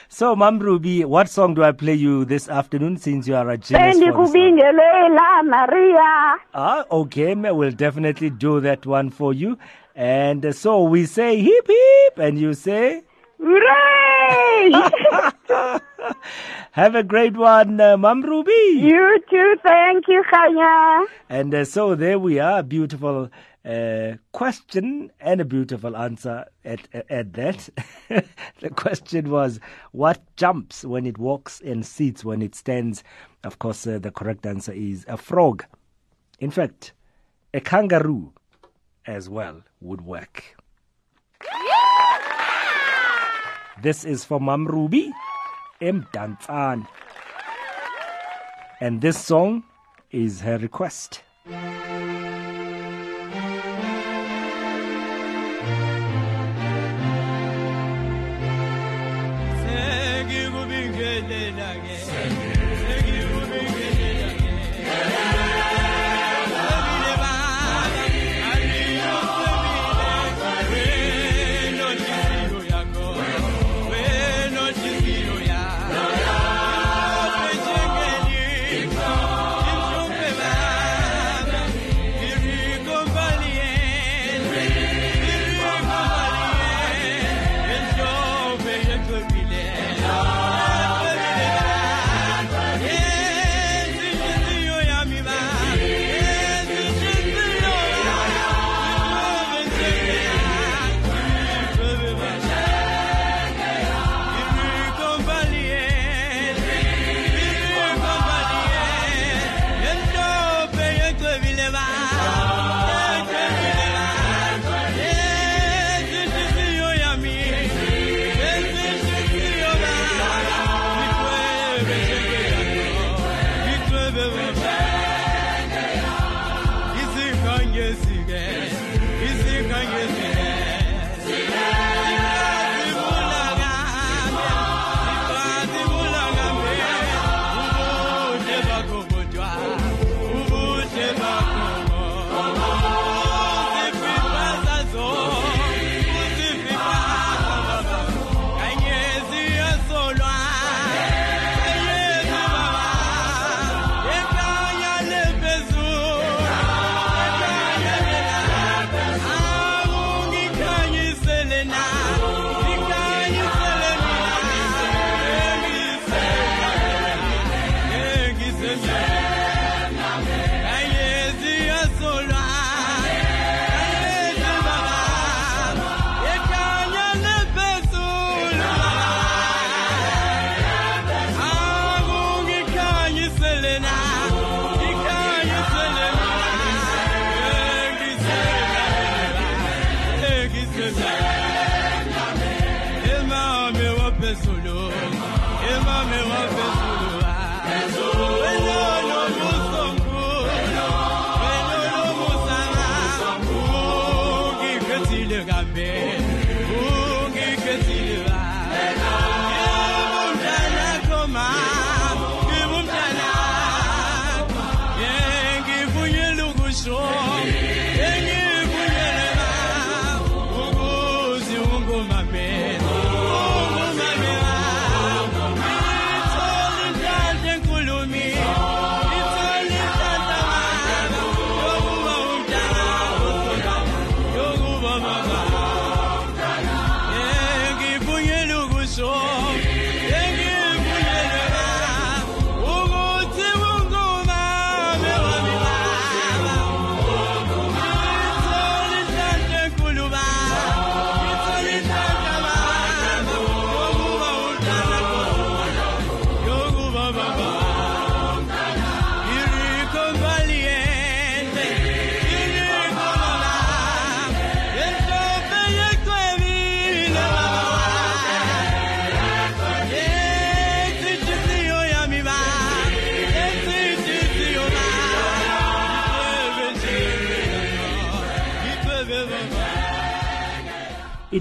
[0.08, 3.56] so, Ma'am Ruby, what song do I play you this afternoon since you are a
[3.56, 3.96] genius?
[3.96, 4.34] Sendi for the song?
[4.34, 6.36] kubingelela Maria.
[6.52, 9.56] Ah, okay, we'll definitely do that one for you.
[9.98, 13.02] And so we say hip hip, and you say
[13.40, 14.70] Hooray!
[16.70, 18.52] have a great one, uh, Ruby.
[18.52, 21.04] you too, thank you, Kanya.
[21.28, 23.28] And uh, so there we are, beautiful
[23.64, 27.68] uh, question and a beautiful answer at at that.
[28.60, 29.58] the question was,
[29.90, 33.02] what jumps when it walks and sits when it stands?
[33.42, 35.64] Of course, uh, the correct answer is a frog.
[36.38, 36.92] In fact,
[37.52, 38.32] a kangaroo
[39.08, 40.44] as well would work.
[43.80, 45.12] This is for Mam Ruby
[45.80, 46.86] Mdantsane.
[48.80, 49.64] And this song
[50.10, 51.22] is her request.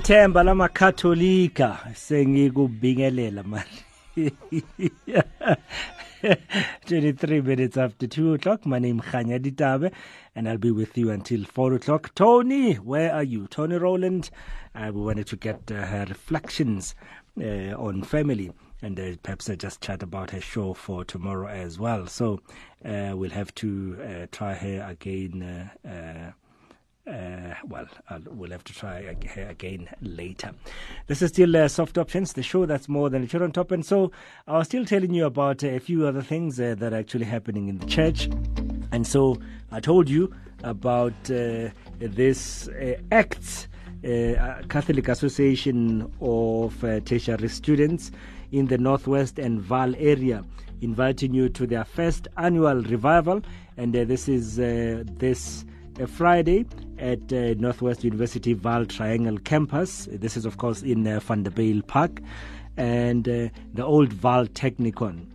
[0.08, 3.82] Ithemba lamakatholika sengikubingelela mani
[6.86, 8.66] 23 minutes after 2 o'clock.
[8.66, 9.92] My name is Khanya Ditabe,
[10.34, 12.16] and I'll be with you until 4 o'clock.
[12.16, 13.48] Tony, where are you?
[13.48, 14.30] Tony Rowland.
[14.74, 16.96] Uh, we wanted to get uh, her reflections
[17.42, 21.78] uh, on family and uh, perhaps uh, just chat about her show for tomorrow as
[21.80, 22.08] well.
[22.08, 22.40] So
[22.86, 25.74] uh, we'll have to uh, try her again.
[27.08, 29.00] Uh, well, uh, we'll have to try
[29.38, 30.52] again later.
[31.08, 33.72] This is still uh, Soft Options, the show that's more than a children top.
[33.72, 34.12] And so
[34.46, 37.24] I was still telling you about uh, a few other things uh, that are actually
[37.24, 38.30] happening in the church.
[38.92, 39.38] And so
[39.72, 41.70] I told you about uh,
[42.00, 43.70] this uh, ACTS,
[44.04, 48.12] uh, Catholic Association of Tertiary Students
[48.52, 50.44] in the Northwest and Vaal area,
[50.82, 53.42] inviting you to their first annual revival.
[53.78, 55.64] And this is this
[56.06, 56.66] Friday
[57.00, 60.08] at uh, Northwest University Vaal Triangle campus.
[60.12, 62.24] This is, of course, in uh, Vanderbijlpark
[62.78, 65.26] and uh, the old Vaal Technikon.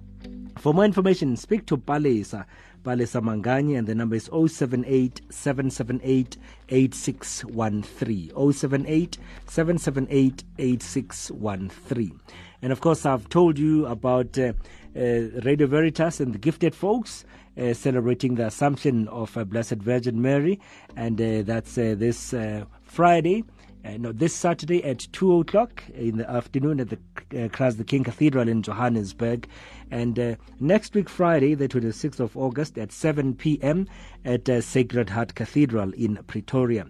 [0.58, 2.44] For more information, speak to Palesa,
[2.84, 6.36] Palesa Mangani, and the number is 078 778
[6.68, 8.52] 8613.
[8.52, 12.20] 078 778 8613.
[12.62, 14.52] And of course, I've told you about uh,
[14.94, 15.00] uh,
[15.42, 17.24] Radio Veritas and the Gifted Folks
[17.58, 20.58] uh, celebrating the Assumption of uh, Blessed Virgin Mary,
[20.96, 22.34] and uh, that's uh, this
[22.82, 23.44] Friday.
[23.84, 26.98] No, this Saturday at 2 o'clock in the afternoon at the
[27.44, 29.48] uh, Christ the King Cathedral in Johannesburg.
[29.90, 33.88] And next week, Friday, the 26th of August at 7 p.m.
[34.24, 36.86] at Sacred Heart Cathedral in Pretoria.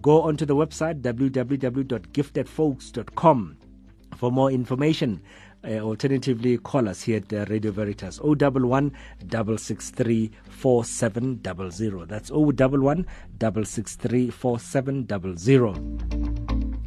[0.00, 3.56] Go onto the website www.giftedfolks.com
[4.16, 5.20] for more information.
[5.64, 12.08] Uh, alternatively, call us here at uh, Radio Veritas 011 663 4700.
[12.08, 13.04] That's 011
[13.40, 16.78] 663 4700.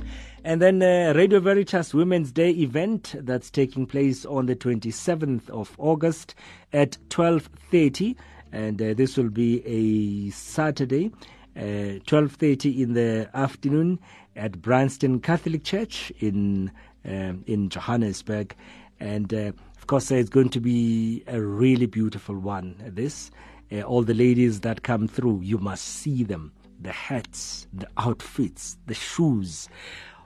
[0.44, 5.76] And then uh, Radio Veritas Women's Day event that's taking place on the 27th of
[5.78, 6.34] August
[6.74, 8.16] at 12:30
[8.52, 11.12] and uh, this will be a Saturday
[11.56, 14.00] uh, 12:30 in the afternoon
[14.36, 16.72] at Bryanston Catholic Church in
[17.06, 18.56] um, in Johannesburg.
[19.00, 23.32] And uh, of course it's going to be a really beautiful one this.
[23.72, 26.52] Uh, all the ladies that come through you must see them.
[26.82, 29.70] The hats the outfits the shoes.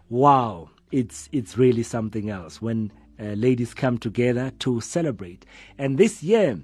[0.09, 5.45] Wow it's it's really something else when uh, ladies come together to celebrate.
[5.77, 6.59] And this year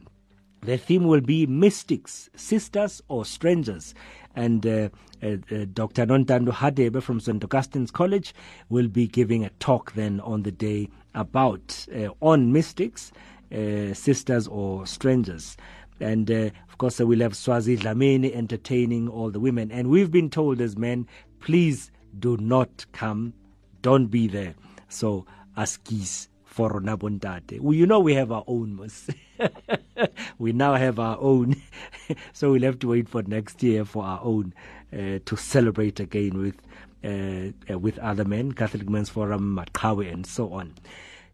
[0.63, 3.95] The theme will be mystics, sisters or strangers.
[4.35, 4.89] And uh,
[5.21, 6.05] uh, uh, Dr.
[6.05, 7.43] Nontando Hadebe from St.
[7.43, 8.33] Augustine's College
[8.69, 13.11] will be giving a talk then on the day about uh, on mystics,
[13.53, 15.57] uh, sisters or strangers.
[15.99, 19.71] And uh, of course, we'll have Swazi Dlamini entertaining all the women.
[19.71, 21.07] And we've been told as men,
[21.39, 23.33] please do not come,
[23.81, 24.55] don't be there.
[24.89, 25.25] So,
[25.57, 27.59] askis for rona bontate.
[27.59, 28.75] Well, you know we have our own.
[28.75, 29.09] mos.
[30.39, 31.55] we now have our own.
[32.33, 34.53] so we'll have to wait for next year for our own
[34.93, 36.55] uh, to celebrate again with
[37.03, 40.75] uh, uh, with other men, Catholic Men's Forum, Makawe, and so on.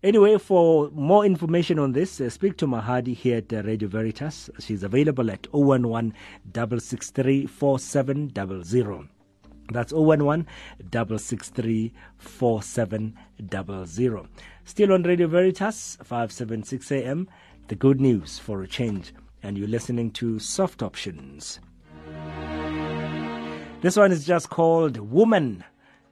[0.04, 4.50] Anyway, for more information on this, uh, speak to Mahadi here at uh, Radio Veritas.
[4.60, 6.14] She's available at 011
[6.54, 9.10] 663 4700.
[9.72, 10.46] That's 011
[10.80, 14.28] 663 4700.
[14.64, 17.28] Still on Radio Veritas, 576 AM,
[17.68, 19.14] the good news for a change.
[19.44, 21.60] And you're listening to Soft Options.
[23.82, 25.64] This one is just called Woman.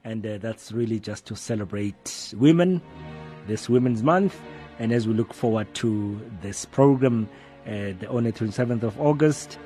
[0.04, 2.82] And uh, that's really just to celebrate women,
[3.48, 4.40] this Women's Month.
[4.78, 7.30] And as we look forward to this program
[7.66, 9.58] uh, the, on the 27th of August,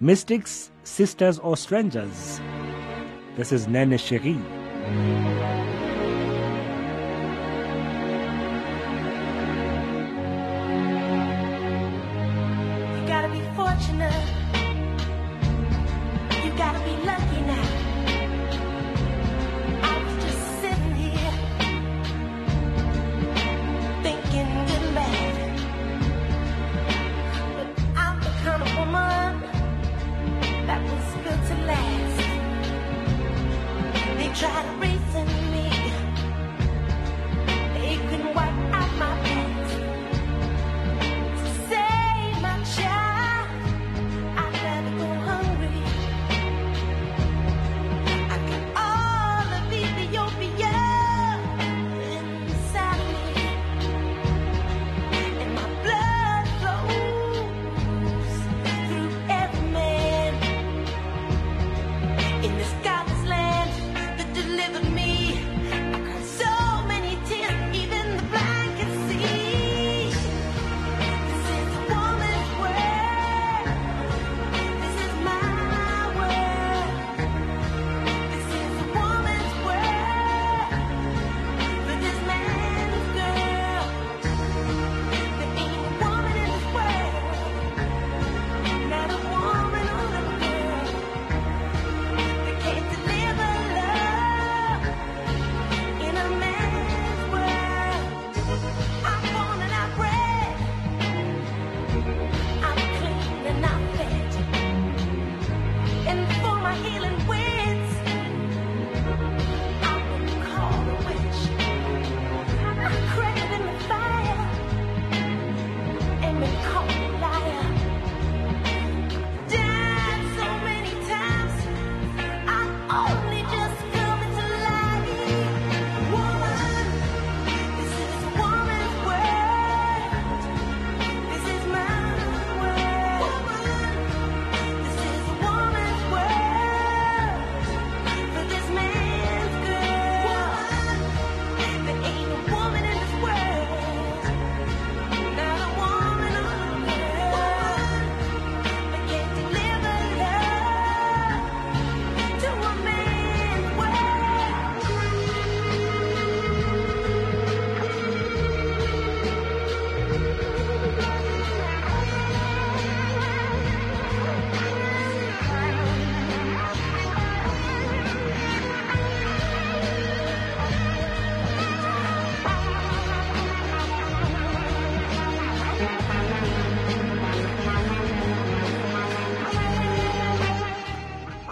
[0.00, 2.40] Mystics, Sisters, or Strangers.
[3.36, 5.59] This is Nene Cherie.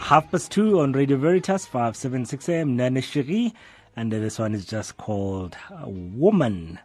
[0.08, 3.52] Half past two on Radio Veritas, 576 AM, Nana Cherie,
[3.94, 5.54] and this one is just called
[5.84, 6.78] Woman.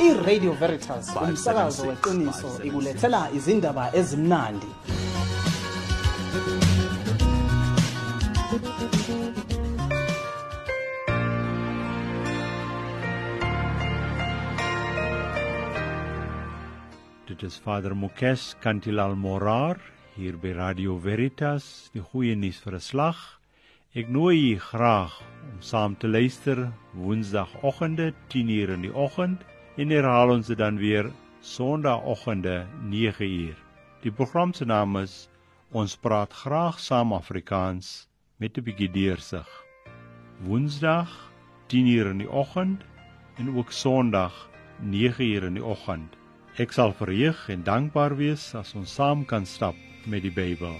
[0.00, 4.66] iradio veritas umsakazo weqiniso ikulethela izindaba ezimnandi
[17.46, 19.78] is Vader Mokes Kantilal Morar
[20.16, 23.18] hier by Radio Veritas, die goeie nuus vir 'n slag.
[23.94, 25.14] Ek nooi u graag
[25.52, 29.46] om saam te luister Woensdagoggende 10uur in die oggend
[29.78, 33.54] en herhaal ons dit dan weer Sondagoggende 9uur.
[34.02, 35.28] Die program se naam is
[35.70, 38.08] Ons praat graag saam Afrikaans
[38.38, 39.48] met 'n bietjie deursig.
[40.42, 41.10] Woensdag
[41.68, 42.82] 10uur in die oggend
[43.38, 44.34] en ook Sondag
[44.82, 46.25] 9uur in die oggend.
[46.56, 49.76] Ek sal verheug en dankbaar wees as ons saam kan stap
[50.08, 50.72] met die Bybel.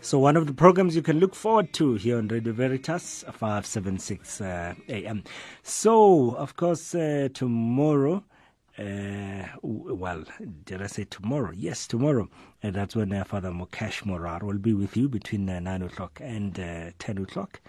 [0.00, 4.40] So one of the programs you can look forward to here on Radio Veritas, 576
[4.40, 5.24] uh, AM.
[5.64, 8.22] So, of course, uh, tomorrow,
[8.78, 10.22] uh, well,
[10.64, 11.50] did I say tomorrow?
[11.52, 12.28] Yes, tomorrow.
[12.62, 16.20] Uh, that's when uh, Father Mukesh Morar will be with you between uh, 9 o'clock
[16.22, 17.60] and uh, 10 o'clock.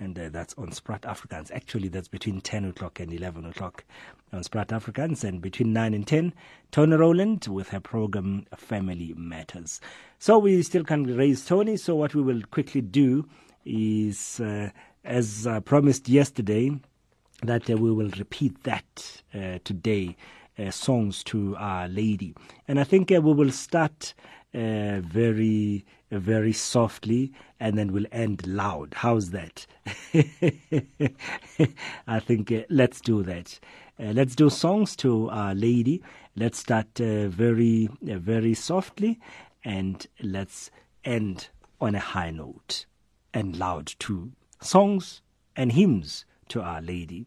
[0.00, 1.50] And uh, that's on Sprat Africans.
[1.50, 3.84] Actually, that's between 10 o'clock and 11 o'clock
[4.32, 5.22] on Sprat Africans.
[5.22, 6.32] And between 9 and 10,
[6.72, 9.80] Tony Rowland with her program Family Matters.
[10.18, 11.76] So we still can raise Tony.
[11.76, 13.28] So what we will quickly do
[13.64, 14.70] is, uh,
[15.04, 16.70] as uh, promised yesterday,
[17.42, 20.16] that uh, we will repeat that uh, today.
[20.58, 22.34] Uh, songs to Our Lady,
[22.68, 24.12] and I think we will start
[24.52, 28.94] very, very softly, and then we'll end loud.
[28.96, 29.66] How's that?
[32.06, 33.58] I think uh, let's do that.
[33.98, 36.02] Uh, let's do songs to Our Lady.
[36.36, 39.20] Let's start uh, very, uh, very softly,
[39.64, 40.70] and let's
[41.04, 41.48] end
[41.80, 42.86] on a high note
[43.32, 44.32] and loud too.
[44.60, 45.22] Songs
[45.56, 47.26] and hymns to Our Lady.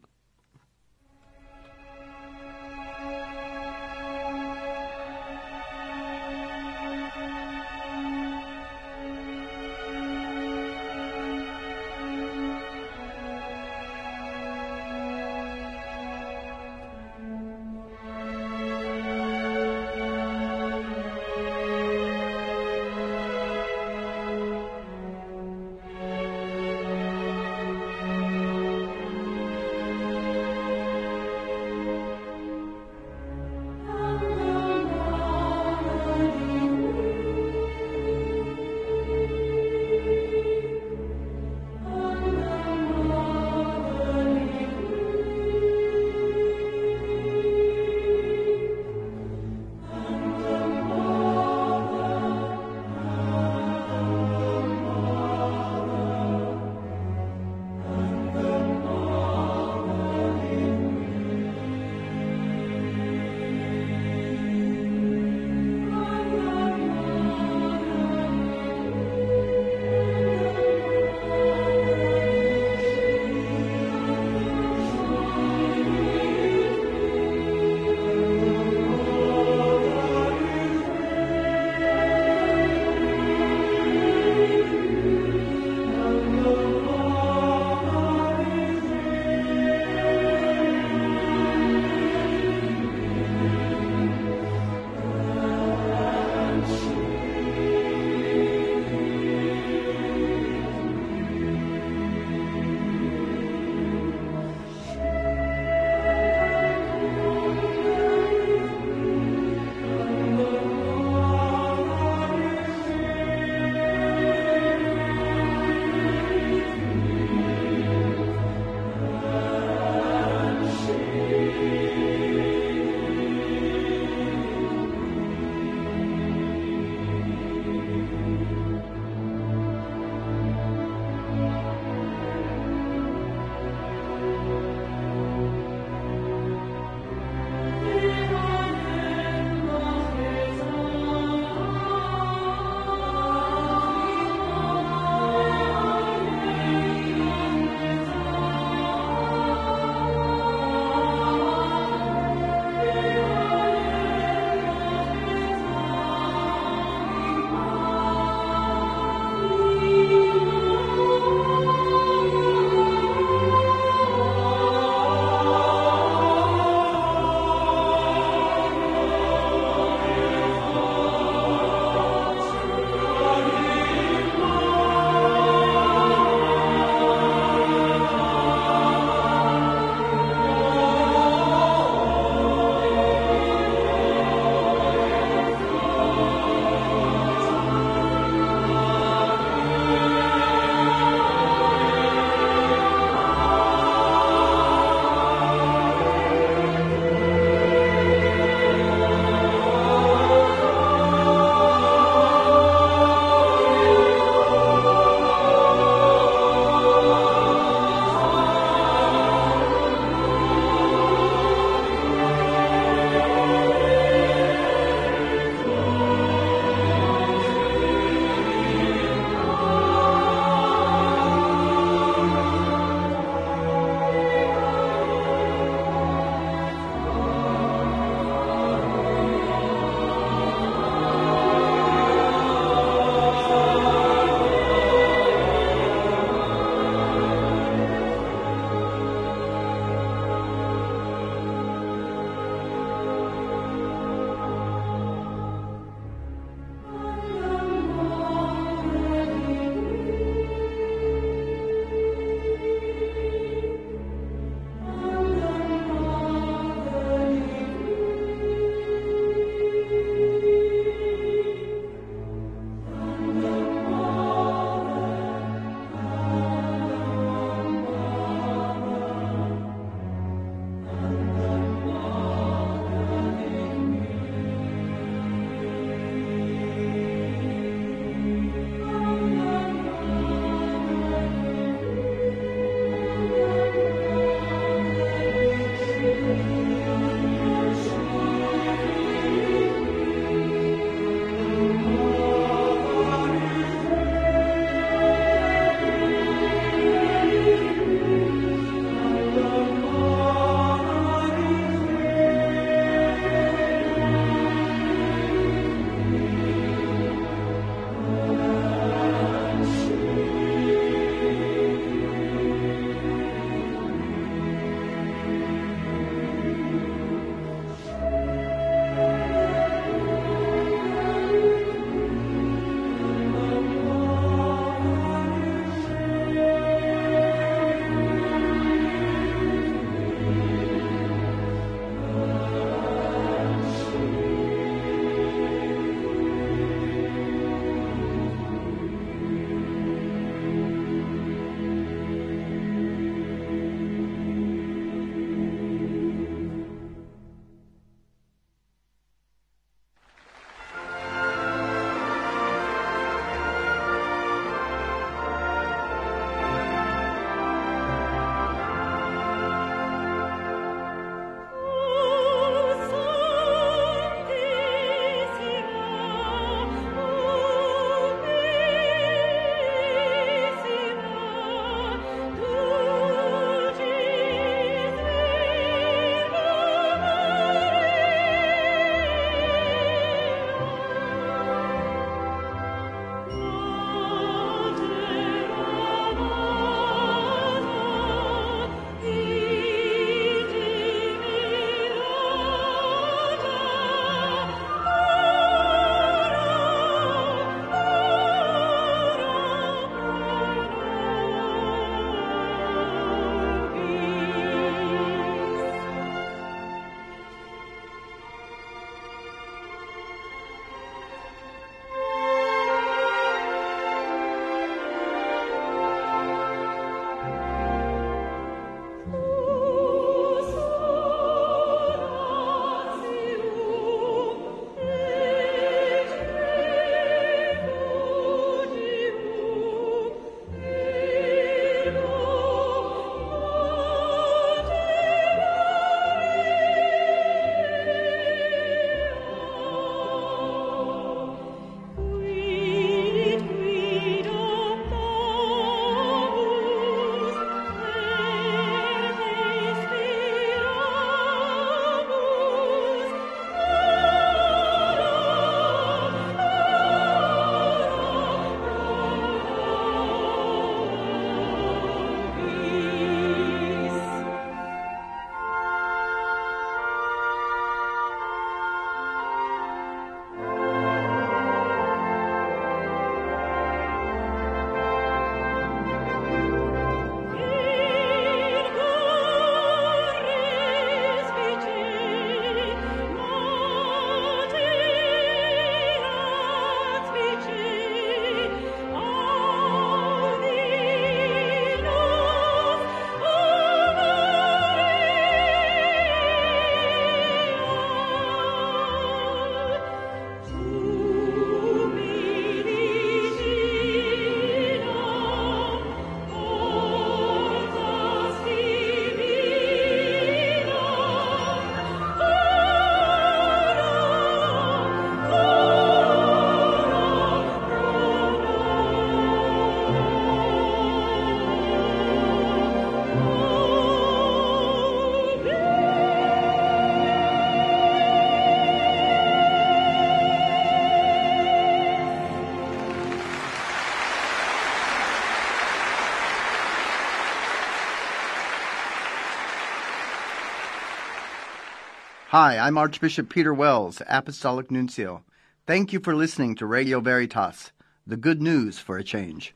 [542.36, 545.22] Hi, I'm Archbishop Peter Wells, Apostolic Nuncio.
[545.68, 547.70] Thank you for listening to Radio Veritas,
[548.04, 549.54] the good news for a change.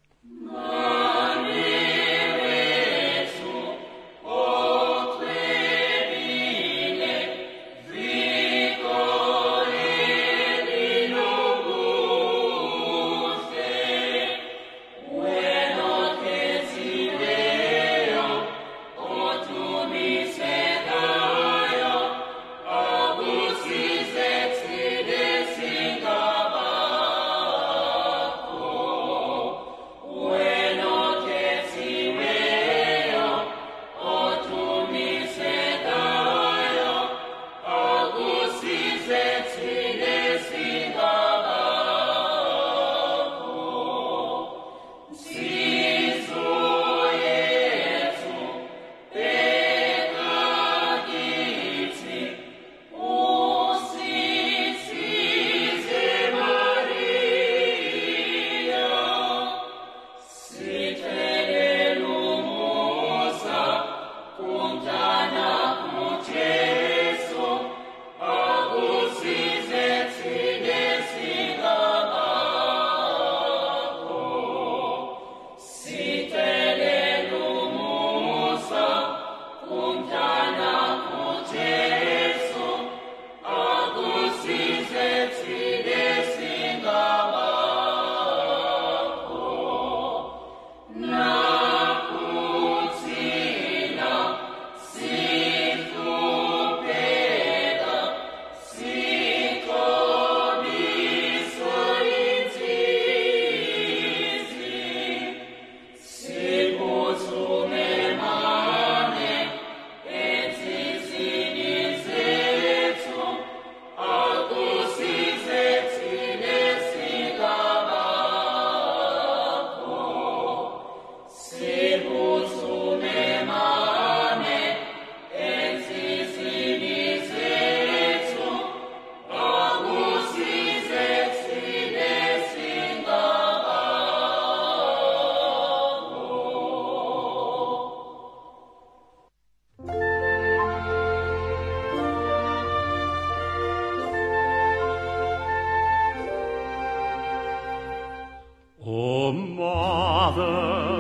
[148.81, 150.98] O oh, Mother.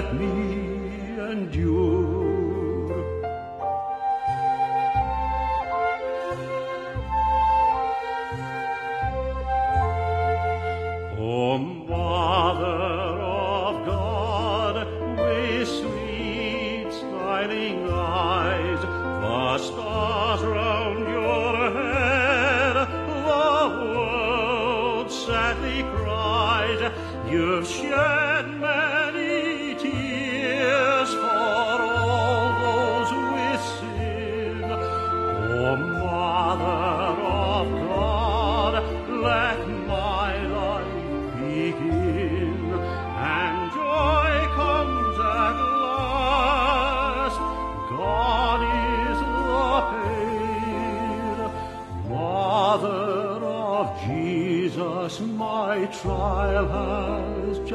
[0.00, 0.49] let me.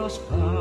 [0.05, 0.54] los padres.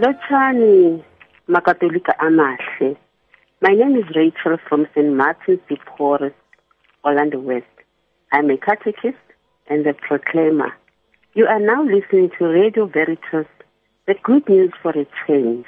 [0.00, 1.04] Lotshani
[1.46, 2.96] Makatolika Amahle.
[3.60, 5.12] My name is Rachel from St.
[5.14, 6.32] Martin's de Porres,
[7.04, 7.66] Orlando West.
[8.32, 9.18] I'm a catechist
[9.68, 10.72] and a proclaimer.
[11.34, 13.44] You are now listening to Radio Veritas,
[14.06, 15.66] the good news for a change.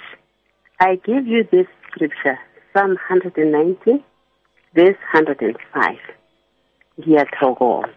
[0.81, 2.39] I give you this scripture,
[2.73, 4.03] Psalm 190,
[4.75, 5.97] verse 105.
[7.01, 7.93] Ngiyathokoza.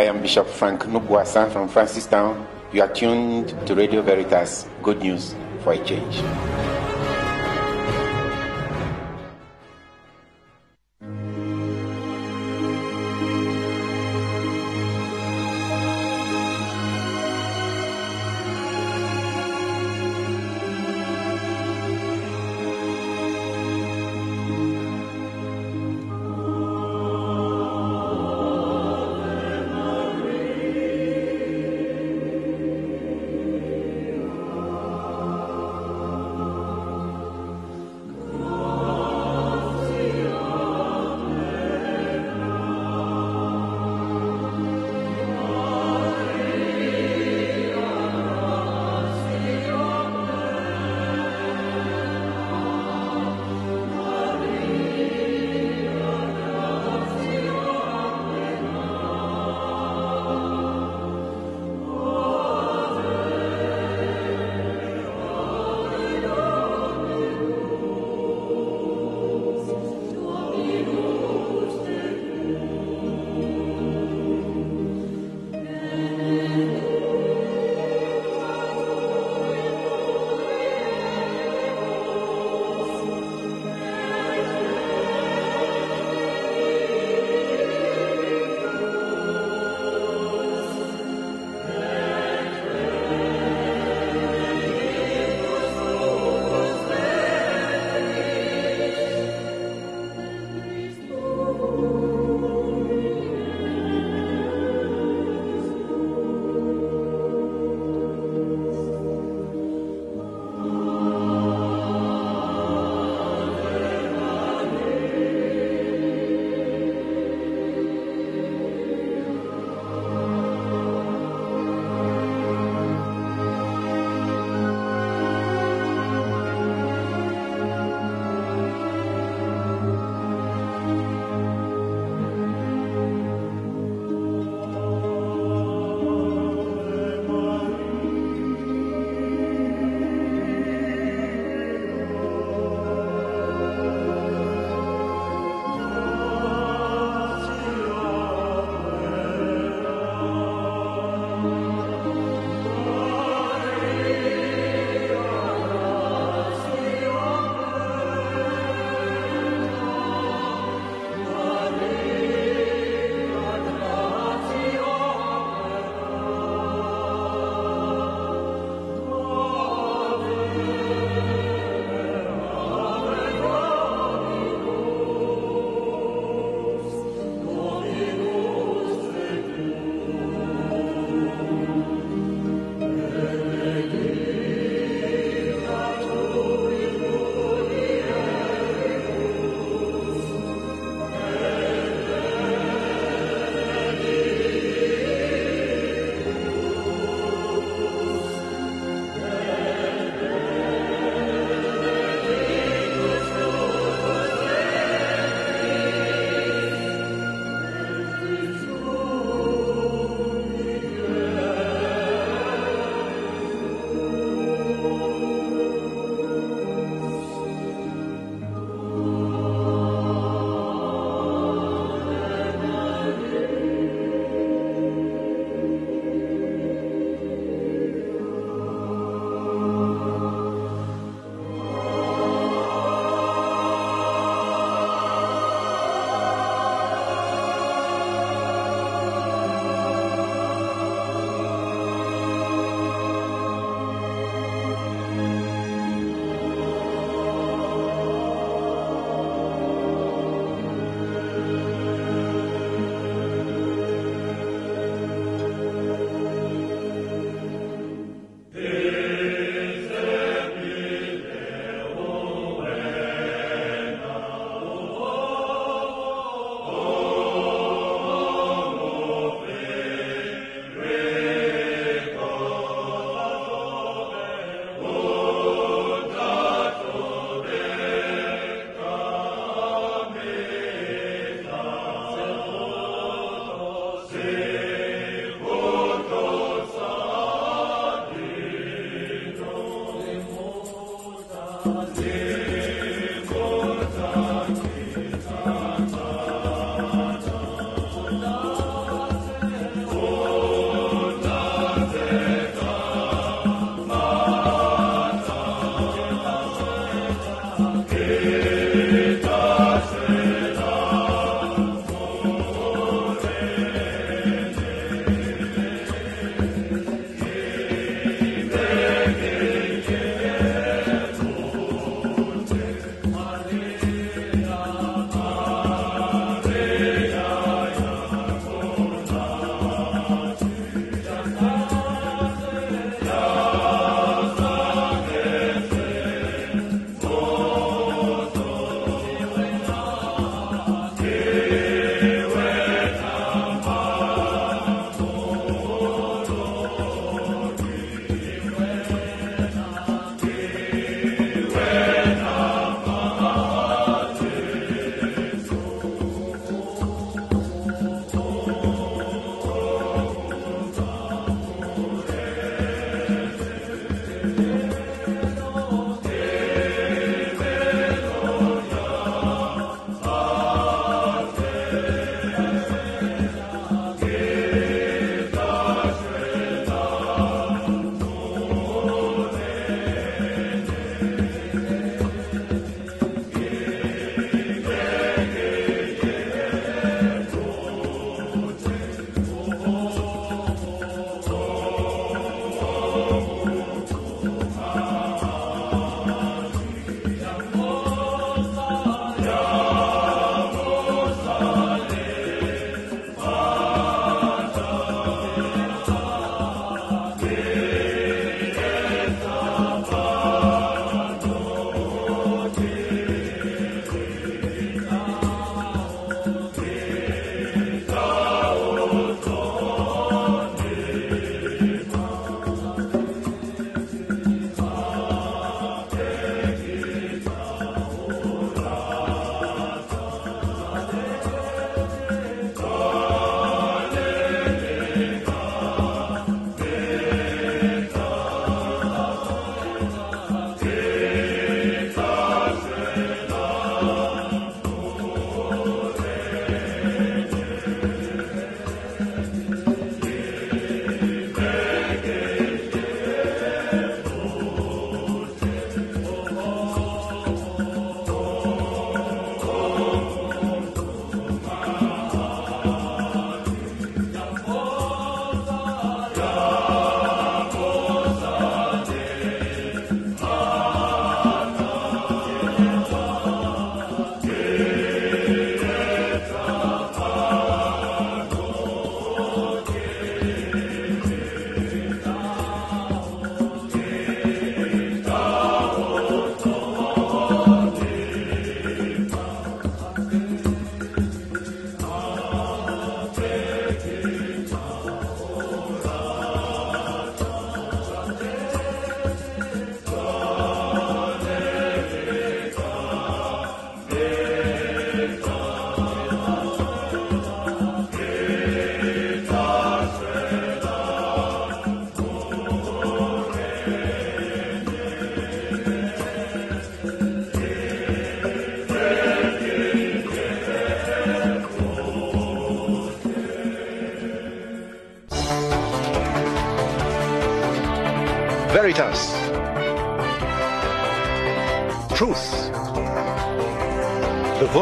[0.00, 2.46] I am Bishop Frank Nubuasah from Francistown.
[2.72, 4.66] You are tuned to Radio Veritas.
[4.82, 6.22] Good news for a change.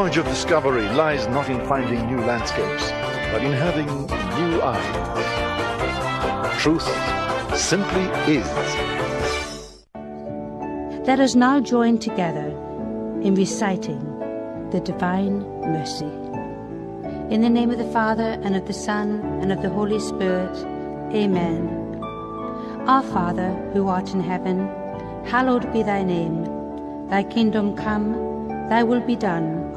[0.08, 2.90] Voyage of discovery lies not in finding new landscapes,
[3.30, 3.86] but in having
[4.40, 6.62] new eyes.
[6.62, 6.88] Truth
[7.54, 8.46] simply is.
[11.06, 12.48] Let us now join together
[13.20, 14.00] in reciting
[14.70, 16.10] the Divine Mercy.
[17.30, 20.56] In the name of the Father, and of the Son, and of the Holy Spirit,
[21.12, 21.68] Amen.
[22.86, 24.70] Our Father, who art in heaven,
[25.26, 26.46] hallowed be thy name.
[27.10, 28.14] Thy kingdom come,
[28.70, 29.57] thy will be done,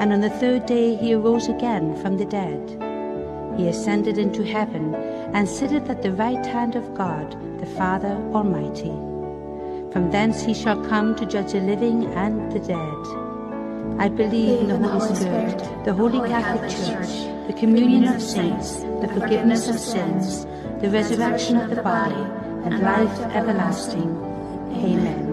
[0.00, 2.60] and on the third day he arose again from the dead.
[3.56, 4.94] He ascended into heaven,
[5.34, 8.94] and sitteth at the right hand of God, the Father Almighty.
[9.92, 13.26] From thence he shall come to judge the living and the dead.
[13.98, 17.08] I believe in the Holy Spirit, the Holy Catholic Church,
[17.46, 20.44] the communion of saints, the forgiveness of sins,
[20.82, 22.14] the resurrection of the body,
[22.66, 24.10] and life everlasting.
[24.84, 25.25] Amen.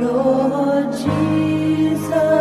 [0.00, 2.37] Lord Jesus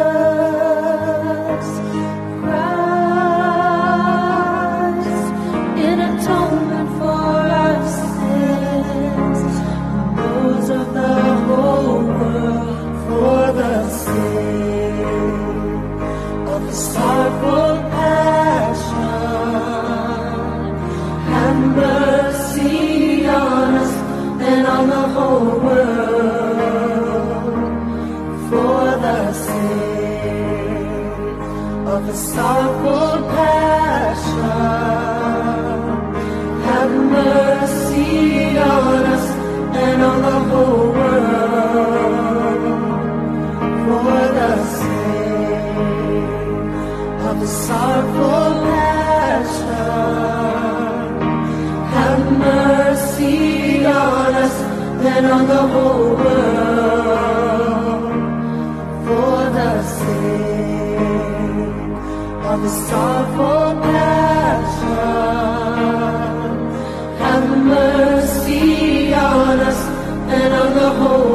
[70.30, 71.27] and on the whole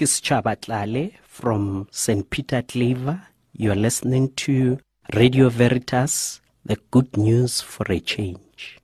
[0.00, 2.30] Ke Sechaba Tlale from St.
[2.30, 3.20] Peter Claver.
[3.52, 4.78] You're listening to
[5.14, 8.78] Radio Veritas, the good news for a change.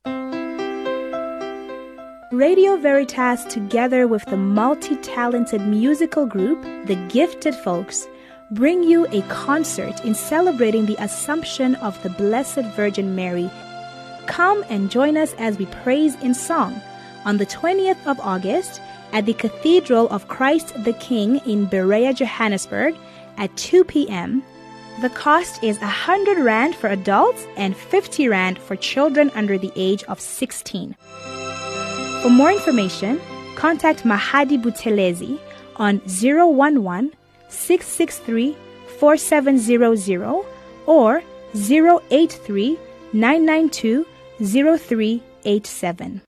[2.31, 8.07] Radio Veritas, together with the multi talented musical group, The Gifted Folks,
[8.51, 13.49] bring you a concert in celebrating the Assumption of the Blessed Virgin Mary.
[14.27, 16.79] Come and join us as we praise in song
[17.25, 18.81] on the 20th of August
[19.13, 22.95] at the Cathedral of Christ the King in Berea, Johannesburg
[23.37, 24.43] at 2 p.m.
[25.01, 30.03] The cost is 100 Rand for adults and 50 Rand for children under the age
[30.05, 30.95] of 16.
[32.21, 33.21] For more information,
[33.55, 35.39] contact Mahadi Buthelezi
[35.75, 37.13] on 011
[37.49, 38.57] 663
[38.99, 40.45] 4700
[40.87, 41.21] or
[41.53, 42.79] 083
[43.13, 44.05] 992
[44.39, 46.21] 0387.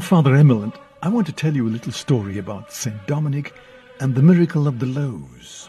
[0.00, 0.72] Father Emil,
[1.02, 3.06] I want to tell you a little story about St.
[3.06, 3.54] Dominic
[4.00, 5.68] and the miracle of the loaves.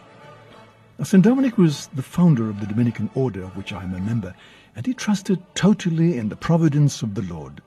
[0.98, 1.24] Now, St.
[1.24, 4.34] Dominic was the founder of the Dominican order, of which I am a member,
[4.76, 7.62] and he trusted totally in the providence of the Lord.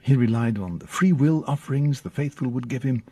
[0.00, 3.02] He relied on the free will offerings the faithful would give him,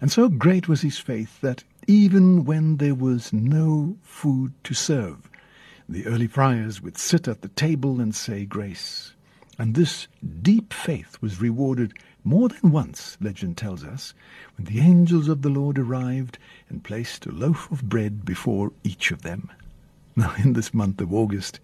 [0.00, 5.30] and so great was his faith that even when there was no food to serve,
[5.88, 9.14] the early friars would sit at the table and say grace.
[9.56, 10.08] And this
[10.42, 11.94] deep faith was rewarded
[12.26, 14.14] More than once, legend tells us,
[14.56, 16.38] when the angels of the Lord arrived
[16.70, 19.50] and placed a loaf of bread before each of them.
[20.16, 21.60] Now, in this month of August,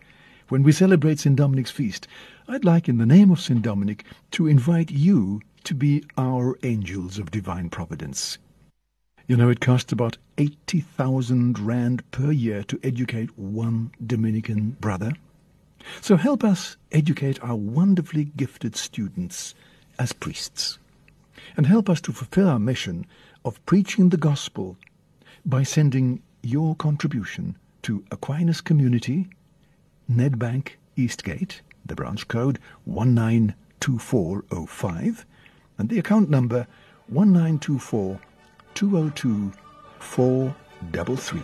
[0.49, 1.35] when we celebrate St.
[1.35, 2.07] Dominic's feast,
[2.47, 3.63] I'd like, in the name of St.
[3.63, 8.37] Dominic, to invite you to be our angels of divine providence.
[9.27, 15.13] You know, it costs about 80,000 rand per year to educate one Dominican brother.
[16.03, 19.55] So help us educate our wonderfully gifted students
[20.01, 20.79] as priests.
[21.57, 23.07] And help us to fulfill our mission
[23.45, 24.77] of preaching the gospel
[25.45, 29.29] by sending your contribution to Aquinas Community,
[30.11, 35.27] Nedbank Eastgate, the branch code 192405,
[35.79, 36.67] and the account number
[37.09, 38.19] 1924
[38.75, 39.53] 202
[39.99, 41.43] 433.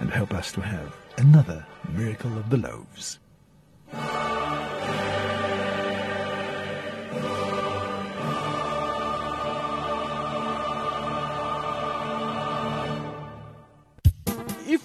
[0.00, 3.18] And help us to have another miracle of the loaves.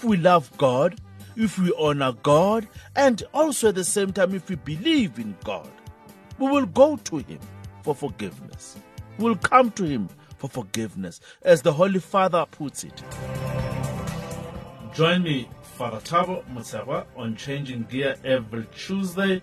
[0.03, 0.99] If we love God,
[1.37, 5.71] if we honor God, and also at the same time, if we believe in God,
[6.37, 7.39] we will go to Him
[7.83, 8.75] for forgiveness.
[9.17, 13.01] We'll come to Him for forgiveness, as the Holy Father puts it.
[14.93, 19.41] Join me, Father Tabo Mutsaba, on Changing Gear every Tuesday,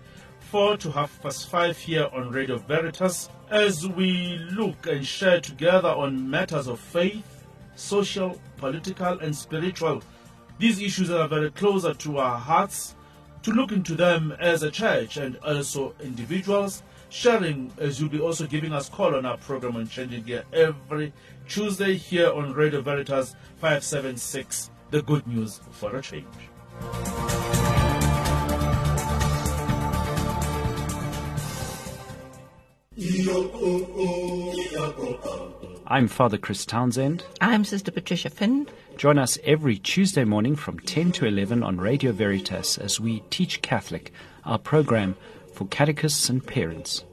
[0.51, 5.89] 4 to half past 5 here on Radio Veritas, as we look and share together
[5.89, 10.03] on matters of faith, social, political, and spiritual.
[10.61, 12.93] These issues are very closer to our hearts,
[13.41, 18.45] to look into them as a church and also individuals, sharing as you'll be also
[18.45, 21.13] giving us call on our program on Changing Gear every
[21.47, 26.27] Tuesday here on Radio Veritas 576, the good news for a change.
[33.33, 35.60] Oh, oh, oh.
[35.91, 37.25] I'm Father Chris Townsend.
[37.41, 38.65] I'm Sister Patricia Finn.
[38.95, 43.61] Join us every Tuesday morning from 10 to 11 on Radio Veritas as we teach
[43.61, 44.13] Catholic,
[44.45, 45.17] our program
[45.53, 47.03] for catechists and parents.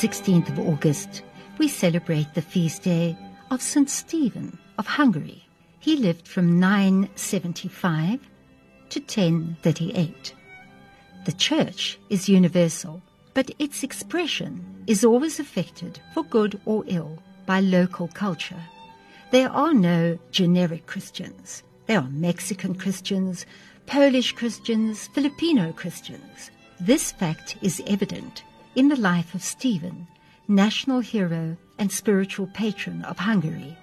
[0.00, 1.22] 16th of August,
[1.58, 3.14] we celebrate the feast day
[3.50, 3.90] of St.
[3.90, 5.44] Stephen of Hungary.
[5.78, 8.18] He lived from 975
[8.88, 10.34] to 1038.
[11.26, 13.02] The church is universal,
[13.34, 18.64] but its expression is always affected, for good or ill, by local culture.
[19.32, 21.62] There are no generic Christians.
[21.84, 23.44] There are Mexican Christians,
[23.84, 26.50] Polish Christians, Filipino Christians.
[26.80, 28.44] This fact is evident
[28.80, 30.08] in the life of Stephen,
[30.48, 33.76] national hero and spiritual patron of Hungary.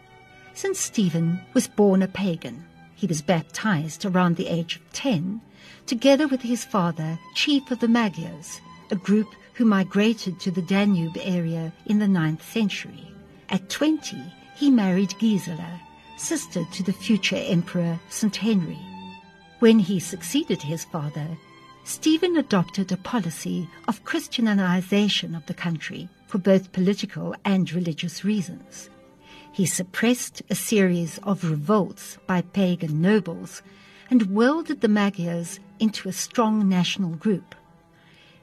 [0.55, 5.39] Since Stephen was born a pagan, he was baptized around the age of 10,
[5.85, 8.59] together with his father, chief of the Magyars,
[8.89, 13.07] a group who migrated to the Danube area in the 9th century.
[13.49, 14.17] At 20,
[14.55, 15.79] he married Gisela,
[16.17, 18.35] sister to the future emperor St.
[18.35, 18.79] Henry.
[19.59, 21.37] When he succeeded his father,
[21.87, 28.89] Stephen adopted a policy of Christianization of the country for both political and religious reasons.
[29.53, 33.61] He suppressed a series of revolts by pagan nobles
[34.09, 37.55] and welded the Magyars into a strong national group.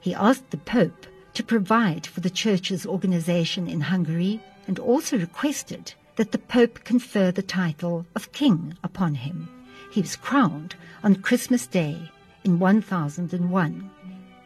[0.01, 5.93] He asked the Pope to provide for the church's organization in Hungary and also requested
[6.17, 9.51] that the Pope confer the title of king upon him.
[9.91, 12.11] He was crowned on Christmas Day
[12.45, 13.91] in 1001.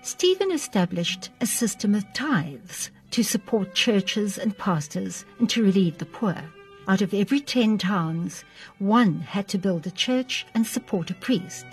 [0.02, 6.06] Stephen established a system of tithes to support churches and pastors and to relieve the
[6.06, 6.36] poor.
[6.86, 8.44] Out of every ten towns,
[8.78, 11.66] one had to build a church and support a priest.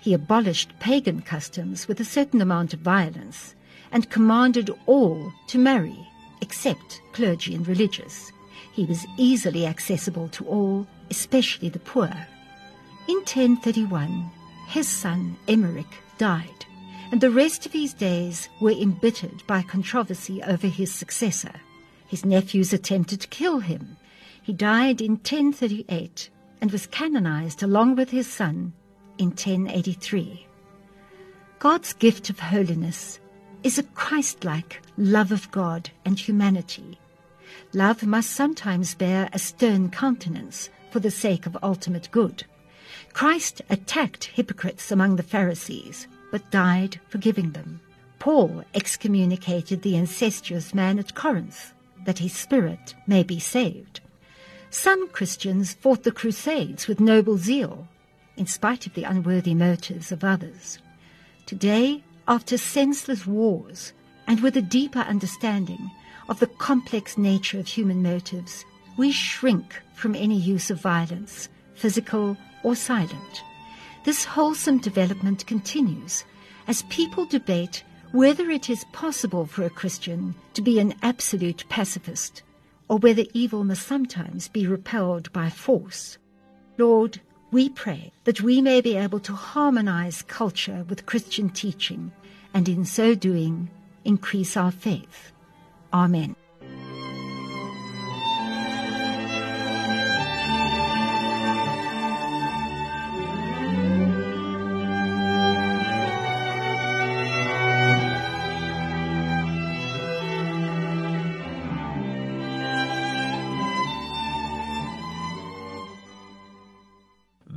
[0.00, 3.54] He abolished pagan customs with a certain amount of violence
[3.92, 6.08] and commanded all to marry,
[6.40, 8.32] except clergy and religious.
[8.72, 12.10] He was easily accessible to all, especially the poor.
[13.08, 14.30] In 1031,
[14.70, 16.64] his son Emmerich died,
[17.10, 21.52] and the rest of his days were embittered by controversy over his successor.
[22.06, 23.96] His nephews attempted to kill him.
[24.40, 28.72] He died in 1038 and was canonized along with his son
[29.18, 30.46] in 1083.
[31.58, 33.18] God's gift of holiness
[33.64, 36.98] is a Christ-like love of God and humanity.
[37.72, 42.44] Love must sometimes bear a stern countenance for the sake of ultimate good.
[43.12, 47.80] Christ attacked hypocrites among the Pharisees, but died forgiving them.
[48.18, 51.72] Paul excommunicated the incestuous man at Corinth,
[52.04, 54.00] that his spirit may be saved.
[54.70, 57.88] Some Christians fought the Crusades with noble zeal,
[58.36, 60.78] in spite of the unworthy motives of others.
[61.46, 63.92] Today, after senseless wars,
[64.26, 65.90] and with a deeper understanding
[66.28, 68.64] of the complex nature of human motives,
[68.96, 73.42] we shrink from any use of violence, physical or silent.
[74.04, 76.24] This wholesome development continues
[76.66, 82.42] as people debate whether it is possible for a Christian to be an absolute pacifist
[82.88, 86.18] or whether evil must sometimes be repelled by force.
[86.76, 87.20] Lord,
[87.52, 92.10] we pray that we may be able to harmonize culture with Christian teaching
[92.54, 93.70] and in so doing
[94.04, 95.32] increase our faith.
[95.92, 96.34] Amen.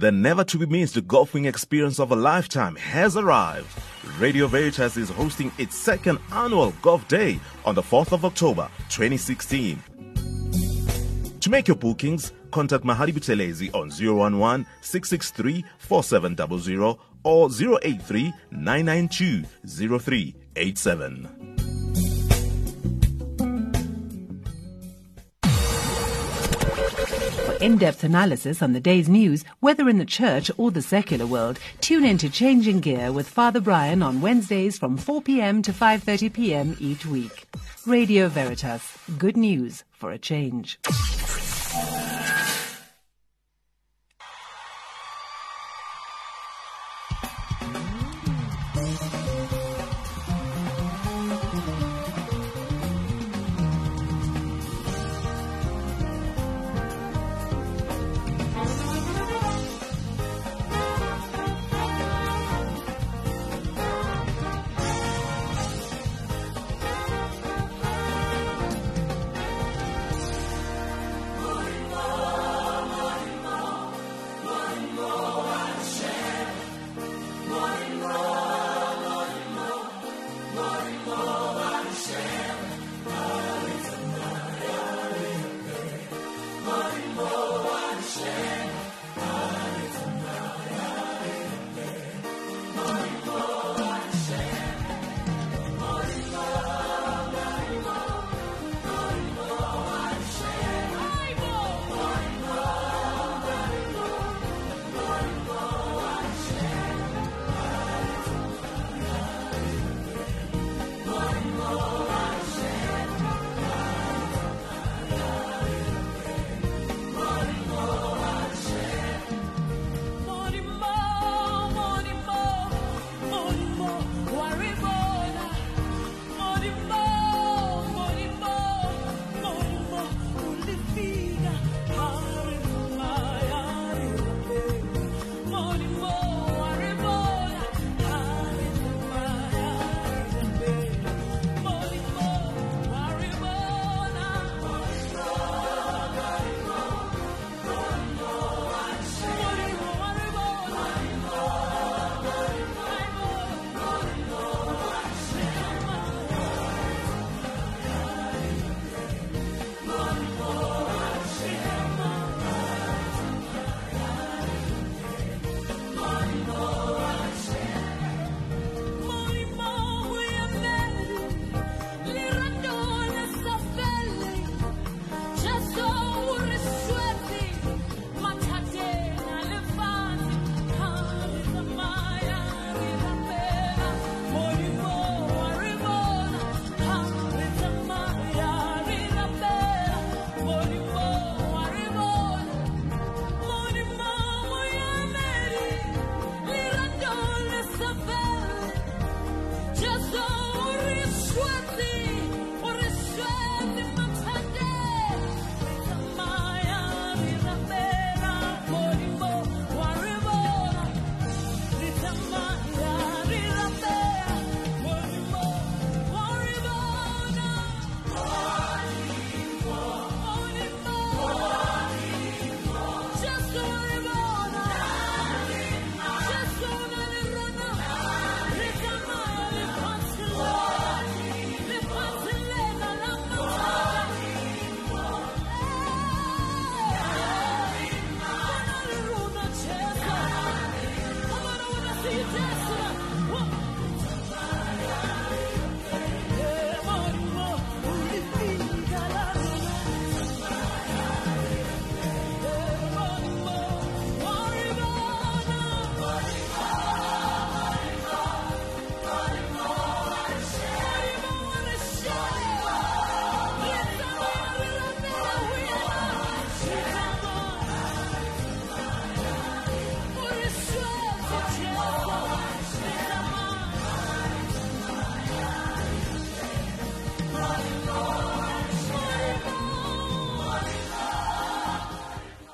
[0.03, 3.69] The never to be missed golfing experience of a lifetime has arrived.
[4.19, 9.81] Radio Veritas is hosting its second annual Golf Day on the 4th of October 2016.
[11.39, 17.49] To make your bookings, contact Mahali Buthelezi on 011 663 4700 or
[17.81, 21.52] 083 992 0387.
[27.63, 32.03] In-depth analysis on the day's news, whether in the church or the secular world, tune
[32.03, 35.61] in to Changing Gear with Father Brian on Wednesdays from 4 p.m.
[35.61, 36.75] to 5:30 p.m.
[36.79, 37.45] each week.
[37.87, 40.77] Radio Veritas, good news for a change.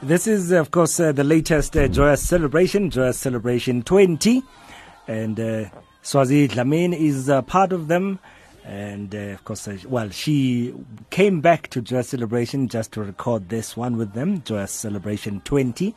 [0.10, 4.42] This is, of course, uh, the latest uh, Joyous Celebration, Joyous Celebration 20.
[5.08, 5.66] And uh,
[6.02, 8.18] Swazi Dlamini is uh, part of them.
[8.66, 10.74] And, uh, of course, uh, well, she
[11.12, 15.94] came back to Joyous Celebration just to record this one with them, Joyous Celebration 20.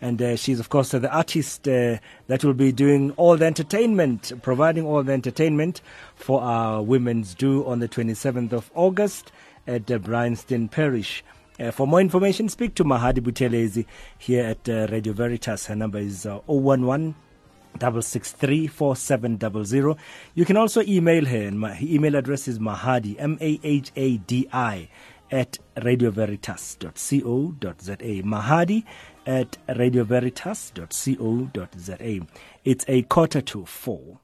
[0.00, 2.00] And uh, she's, of course, the artist that
[2.42, 5.82] will be doing all the entertainment, providing all the entertainment
[6.16, 9.30] for our Women's Do on the 27th of August
[9.68, 11.22] at uh, Bryanston Parish.
[11.60, 13.84] Uh, for more information, speak to Mahadi Buthelezi
[14.18, 15.66] here at uh, Radio Veritas.
[15.66, 17.14] Her number is uh, 011
[17.78, 19.96] 663 4700.
[20.34, 24.16] You can also email her, and my email address is Mahadi, M A H A
[24.18, 24.88] D I,
[25.30, 27.96] at radioveritas.co.za.
[28.22, 28.84] Mahadi
[29.26, 32.26] at radioveritas.co.za.
[32.64, 34.18] It's a quarter to four.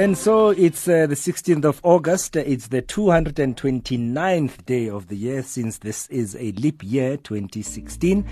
[0.00, 2.34] And so it's uh, the 16th of August.
[2.34, 8.26] It's the 229th day of the year since this is a leap year, 2016.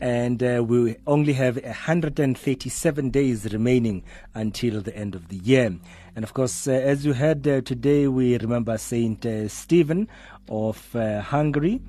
[0.00, 5.76] And uh, we only have 137 days remaining until the end of the year.
[6.16, 10.08] And of course, uh, as you heard uh, today, we remember Saint uh, Stephen
[10.48, 11.82] of uh, Hungary.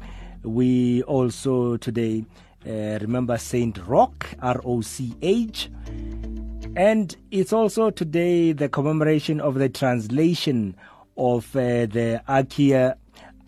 [0.43, 2.25] We also today
[2.65, 5.69] remember Saint Roch, R O C H.
[6.75, 10.77] And it's also today the commemoration of the translation
[11.17, 12.21] of uh, the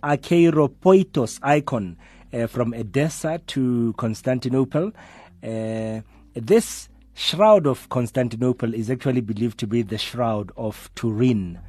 [0.04, 1.98] Acheiropoietos icon
[2.34, 4.92] uh, from Edessa to Constantinople.
[5.42, 6.02] Uh,
[6.34, 11.60] this shroud of Constantinople is actually believed to be the shroud of Turin.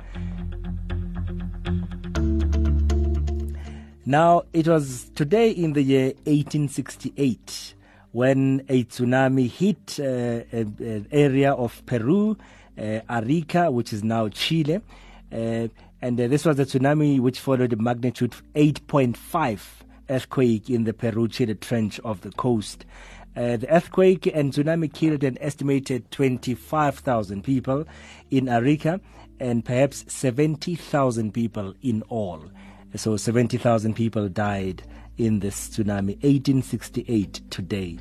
[4.07, 7.74] Now, it was today in the year 1868
[8.15, 12.37] when a tsunami hit uh, an area of Peru,
[12.79, 14.81] uh, Arica, which is now Chile.
[15.33, 15.67] Uh,
[16.01, 19.61] and this was a tsunami which followed a magnitude 8.5
[20.09, 22.85] earthquake in the Peru Chile trench of the coast.
[23.37, 27.85] Uh, the earthquake and tsunami killed an estimated 25,000 people
[28.31, 29.01] in Arica
[29.41, 32.45] and perhaps 70,000 people in all.
[32.95, 34.85] So 70,000 people died
[35.19, 37.99] in this tsunami, 1868 today.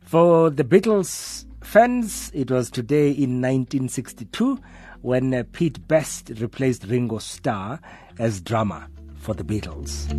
[0.00, 4.60] For the Beatles fans, it was today in 1962
[5.02, 7.80] when uh, Pete Best replaced Ringo Starr
[8.18, 8.86] as drummer
[9.16, 10.10] for the Beatles.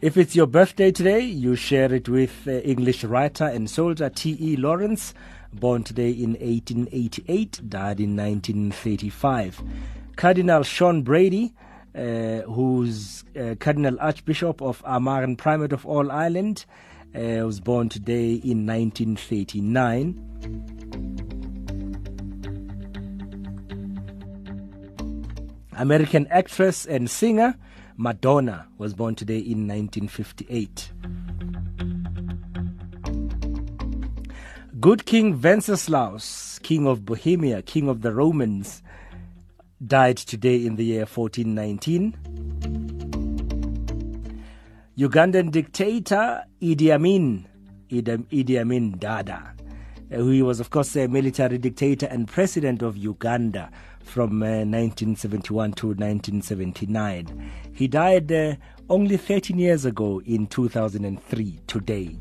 [0.00, 4.56] If it's your birthday today, you share it with uh, English writer and soldier T.E.
[4.56, 5.14] Lawrence,
[5.54, 9.62] born today in 1888, died in 1935.
[10.16, 11.54] Cardinal Sean Brady,
[11.94, 16.66] uh, who's uh, Cardinal Archbishop of Armagh and Primate of all Ireland,
[17.14, 20.20] uh, was born today in 1939.
[25.76, 27.56] American actress and singer
[27.96, 30.90] Madonna was born today in 1958.
[34.84, 38.82] Good King Wenceslaus, King of Bohemia, King of the Romans,
[39.86, 42.12] died today in the year 1419.
[44.98, 47.48] Ugandan dictator Idi Amin,
[47.90, 49.54] Idi Amin Dada,
[50.12, 53.70] uh, who was, of course, a military dictator and president of Uganda
[54.02, 57.50] from uh, 1971 to 1979.
[57.72, 58.56] He died uh,
[58.90, 62.18] only 13 years ago in 2003 today.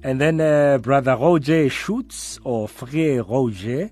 [0.00, 3.90] And then uh, Brother Roger Schutz, or Frère Roger,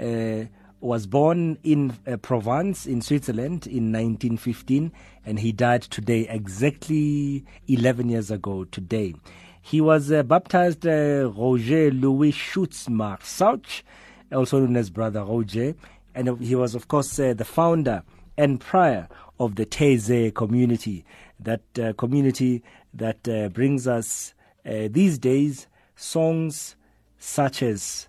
[0.00, 0.46] uh,
[0.80, 4.92] was born in uh, Provence in Switzerland in 1915,
[5.26, 9.14] and he died today, exactly 11 years ago today.
[9.60, 13.82] He was uh, baptized uh, Roger Louis Schutz Marsauche,
[14.30, 15.74] also known as Brother Roger,
[16.14, 18.04] and he was, of course, uh, the founder
[18.36, 19.08] and prior
[19.40, 21.04] of the Taizé community,
[21.40, 22.62] that uh, community
[22.94, 24.34] that uh, brings us
[24.68, 25.66] uh, these days
[25.96, 26.76] songs
[27.18, 28.08] such as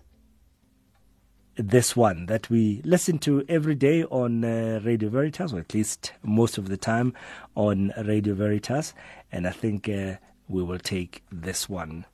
[1.56, 6.12] this one that we listen to every day on uh, Radio Veritas, or at least
[6.22, 7.12] most of the time
[7.54, 8.94] on Radio Veritas.
[9.32, 10.14] And I think uh,
[10.48, 12.06] we will take this one.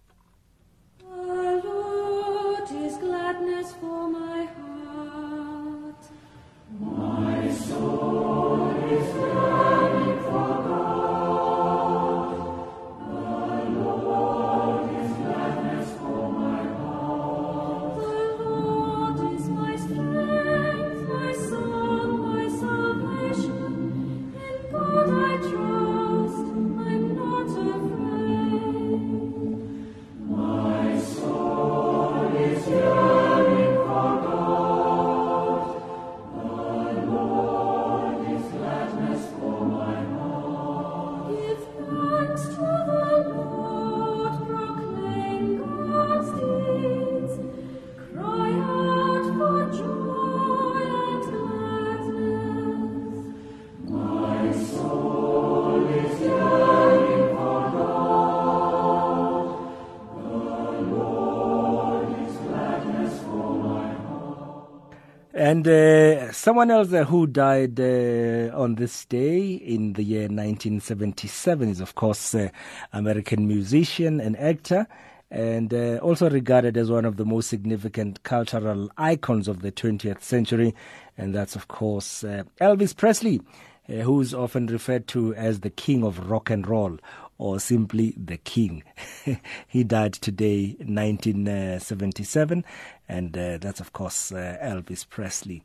[66.57, 71.94] Someone else uh, who died uh, on this day in the year 1977 is, of
[71.94, 72.49] course, uh,
[72.94, 74.86] American musician and actor,
[75.31, 80.23] and uh, also regarded as one of the most significant cultural icons of the 20th
[80.23, 80.75] century.
[81.18, 83.43] And that's, of course, uh, Elvis Presley,
[83.91, 86.99] uh, who's often referred to as the king of rock and roll
[87.36, 88.83] or simply the king.
[89.68, 92.65] he died today, 1977,
[93.10, 95.62] and uh, that's, of course, uh, Elvis Presley.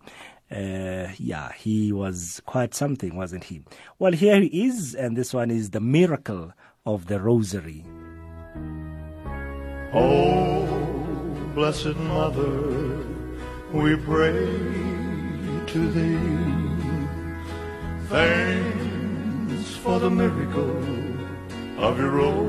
[0.52, 3.62] Uh, yeah, he was quite something, wasn't he?
[4.00, 6.52] Well, here he is, and this one is The Miracle
[6.86, 7.86] of the Rosary.
[9.94, 10.66] Oh,
[11.56, 13.06] blessed Mother,
[13.72, 14.34] we pray
[15.68, 16.42] to thee.
[18.10, 20.78] Thanks for the miracle
[21.78, 22.46] of your rosary.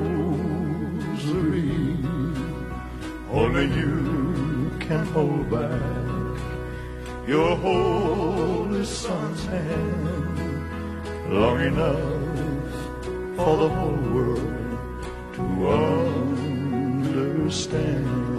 [3.30, 6.01] Only you can hold back
[7.26, 10.38] your holy son's hand
[11.30, 12.00] long enough
[13.36, 14.52] for the whole world
[15.34, 15.68] to
[17.42, 18.31] understand.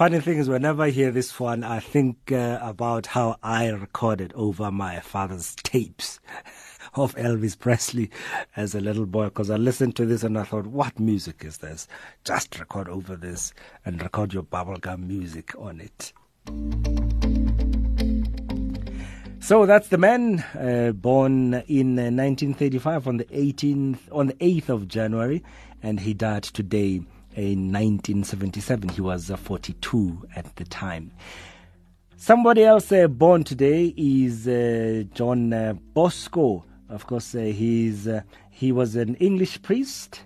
[0.00, 4.32] Funny thing is, whenever I hear this one, I think uh, about how I recorded
[4.34, 6.20] over my father's tapes
[6.94, 8.10] of Elvis Presley
[8.56, 9.24] as a little boy.
[9.24, 11.86] Because I listened to this and I thought, what music is this?
[12.24, 13.52] Just record over this
[13.84, 16.14] and record your bubblegum music on it.
[19.40, 24.70] So that's the man uh, born in uh, 1935 on the 18th on the 8th
[24.70, 25.44] of January,
[25.82, 27.02] and he died today
[27.36, 28.88] in 1977.
[28.90, 31.12] He was uh, 42 at the time.
[32.16, 36.64] Somebody else uh, born today is uh, John uh, Bosco.
[36.90, 40.24] Of course, uh, he's uh, he was an English priest.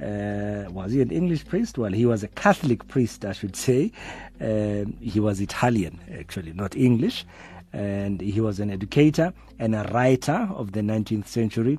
[0.00, 1.76] Was he an English priest?
[1.76, 3.92] Well, he was a Catholic priest, I should say.
[4.40, 7.26] Um he was Italian, actually, not English.
[7.72, 11.78] And he was an educator and a writer of the 19th century.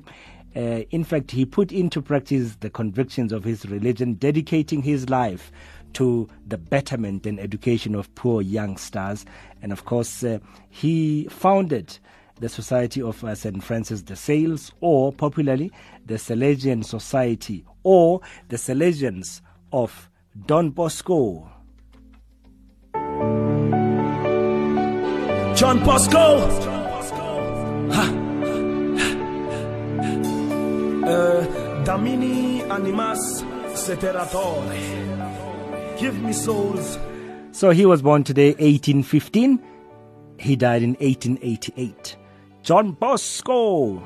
[0.56, 5.52] Uh, in fact, he put into practice the convictions of his religion, dedicating his life
[5.92, 9.26] to the betterment and education of poor youngsters.
[9.60, 10.38] And of course, uh,
[10.70, 11.98] he founded
[12.40, 13.62] the Society of uh, St.
[13.62, 15.70] Francis de Sales, or popularly,
[16.04, 19.40] the Salesian Society, or the Salesians
[19.72, 20.10] of
[20.46, 21.50] Don Bosco.
[25.54, 26.46] John Bosco.
[27.92, 28.25] Ha.
[31.06, 31.46] Uh,
[31.84, 33.44] Damini animas
[33.74, 34.64] seteratore.
[35.98, 36.98] Give me souls.
[37.52, 39.60] So he was born today, 1815.
[40.38, 42.16] He died in 1888.
[42.62, 44.02] John Bosco.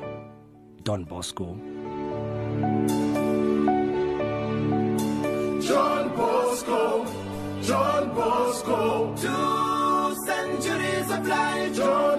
[0.83, 1.57] Don Bosco.
[5.61, 7.05] John Bosco,
[7.61, 11.75] John Bosco, two centuries of life.
[11.75, 12.10] John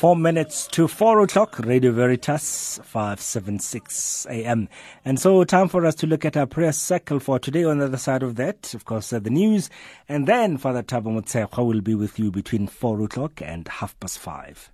[0.00, 4.66] Four minutes to four o'clock, Radio Veritas, 576 AM.
[5.04, 7.64] And so time for us to look at our prayer circle for today.
[7.64, 9.68] On the other side of that, of course, uh, the news.
[10.08, 14.18] And then Father Tabo Mutsekwa will be with you between four o'clock and half past
[14.18, 14.70] five.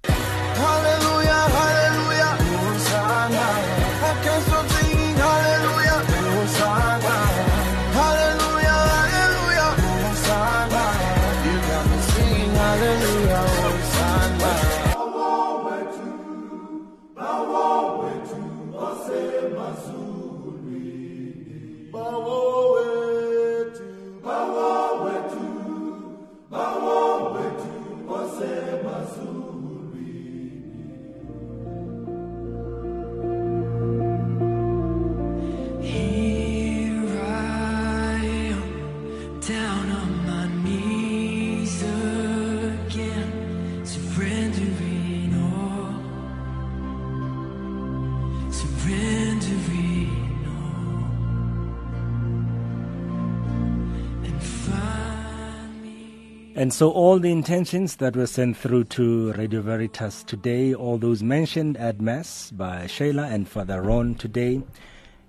[56.57, 61.23] And so all the intentions that were sent through to Radio Veritas today, all those
[61.23, 64.63] mentioned at Mass by Shayla and Father Ron today,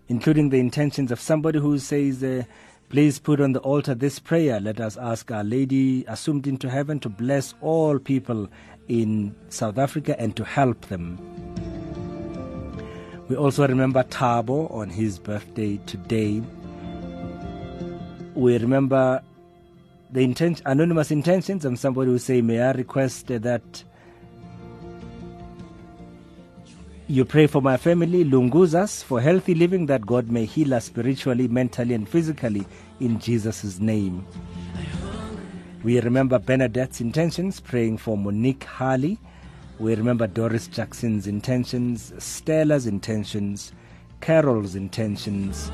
[0.07, 2.43] including the intentions of somebody who says, uh,
[2.87, 4.61] please put on the altar this prayer.
[4.61, 8.47] Let us ask Our Lady assumed into heaven to bless all people
[8.87, 11.17] in South Africa and to help them.
[13.27, 16.41] We also remember Tabo on his birthday today.
[18.33, 19.21] We remember
[20.09, 23.83] the intent, anonymous intentions of somebody who say, may I request that
[27.09, 31.47] you pray for my family, Lunguzas, for healthy living, that God may heal us spiritually,
[31.47, 32.65] mentally, and physically
[32.99, 34.25] in Jesus' name.
[35.83, 39.19] We remember Bernadette's intentions, praying for Monique Harley.
[39.79, 43.71] We remember Doris Jackson's intentions, Stella's intentions,
[44.19, 45.71] Carol's intentions.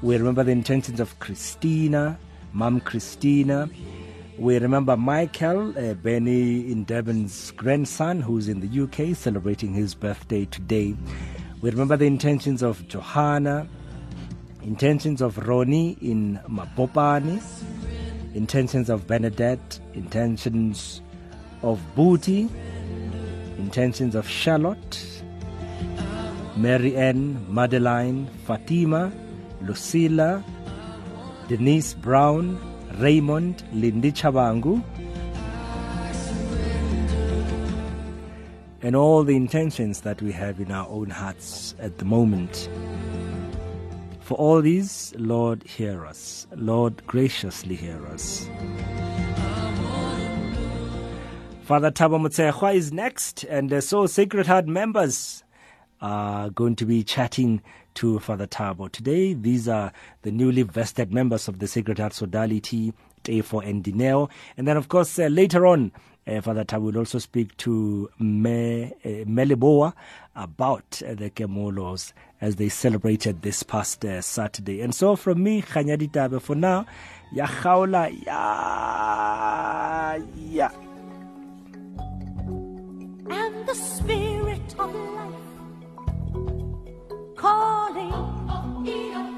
[0.00, 2.18] We remember the intentions of Christina,
[2.52, 3.68] Mom Christina.
[4.38, 10.44] We remember Michael, uh, Benny in Devon's grandson, who's in the UK celebrating his birthday
[10.46, 10.96] today.
[11.60, 13.68] We remember the intentions of Johanna,
[14.62, 17.42] intentions of Ronnie in Mabopane,
[18.34, 21.02] intentions of Bernadette, intentions
[21.62, 22.48] of Booty,
[23.58, 25.22] intentions of Charlotte,
[26.56, 29.12] Mary Ann, Madeline, Fatima,
[29.62, 30.42] Lucilla,
[31.52, 32.58] Denise Brown,
[32.96, 34.82] Raymond, Lindy Chabangu,
[38.80, 42.70] and all the intentions that we have in our own hearts at the moment.
[44.20, 46.46] For all these, Lord, hear us.
[46.56, 48.48] Lord, graciously hear us.
[51.64, 55.44] Father Tabo Mutsekwa is next, and so Sacred Heart members
[56.00, 57.60] are going to be chatting
[57.94, 58.90] to Father Tabo.
[58.90, 63.84] Today, these are the newly vested members of the Sacred Heart Sodality, Day for and
[63.84, 64.30] Dineo.
[64.56, 65.92] And then, of course, uh, later on,
[66.26, 69.92] uh, Father Tabo will also speak to Me, uh, Meliboa
[70.36, 74.80] about uh, the Kemolos as they celebrated this past uh, Saturday.
[74.80, 76.86] And so, from me, Khanyadi Tabo, for now,
[77.32, 80.18] ya khaula, ya,
[80.50, 80.70] ya.
[83.30, 85.41] And the spirit of life
[87.42, 89.31] calling.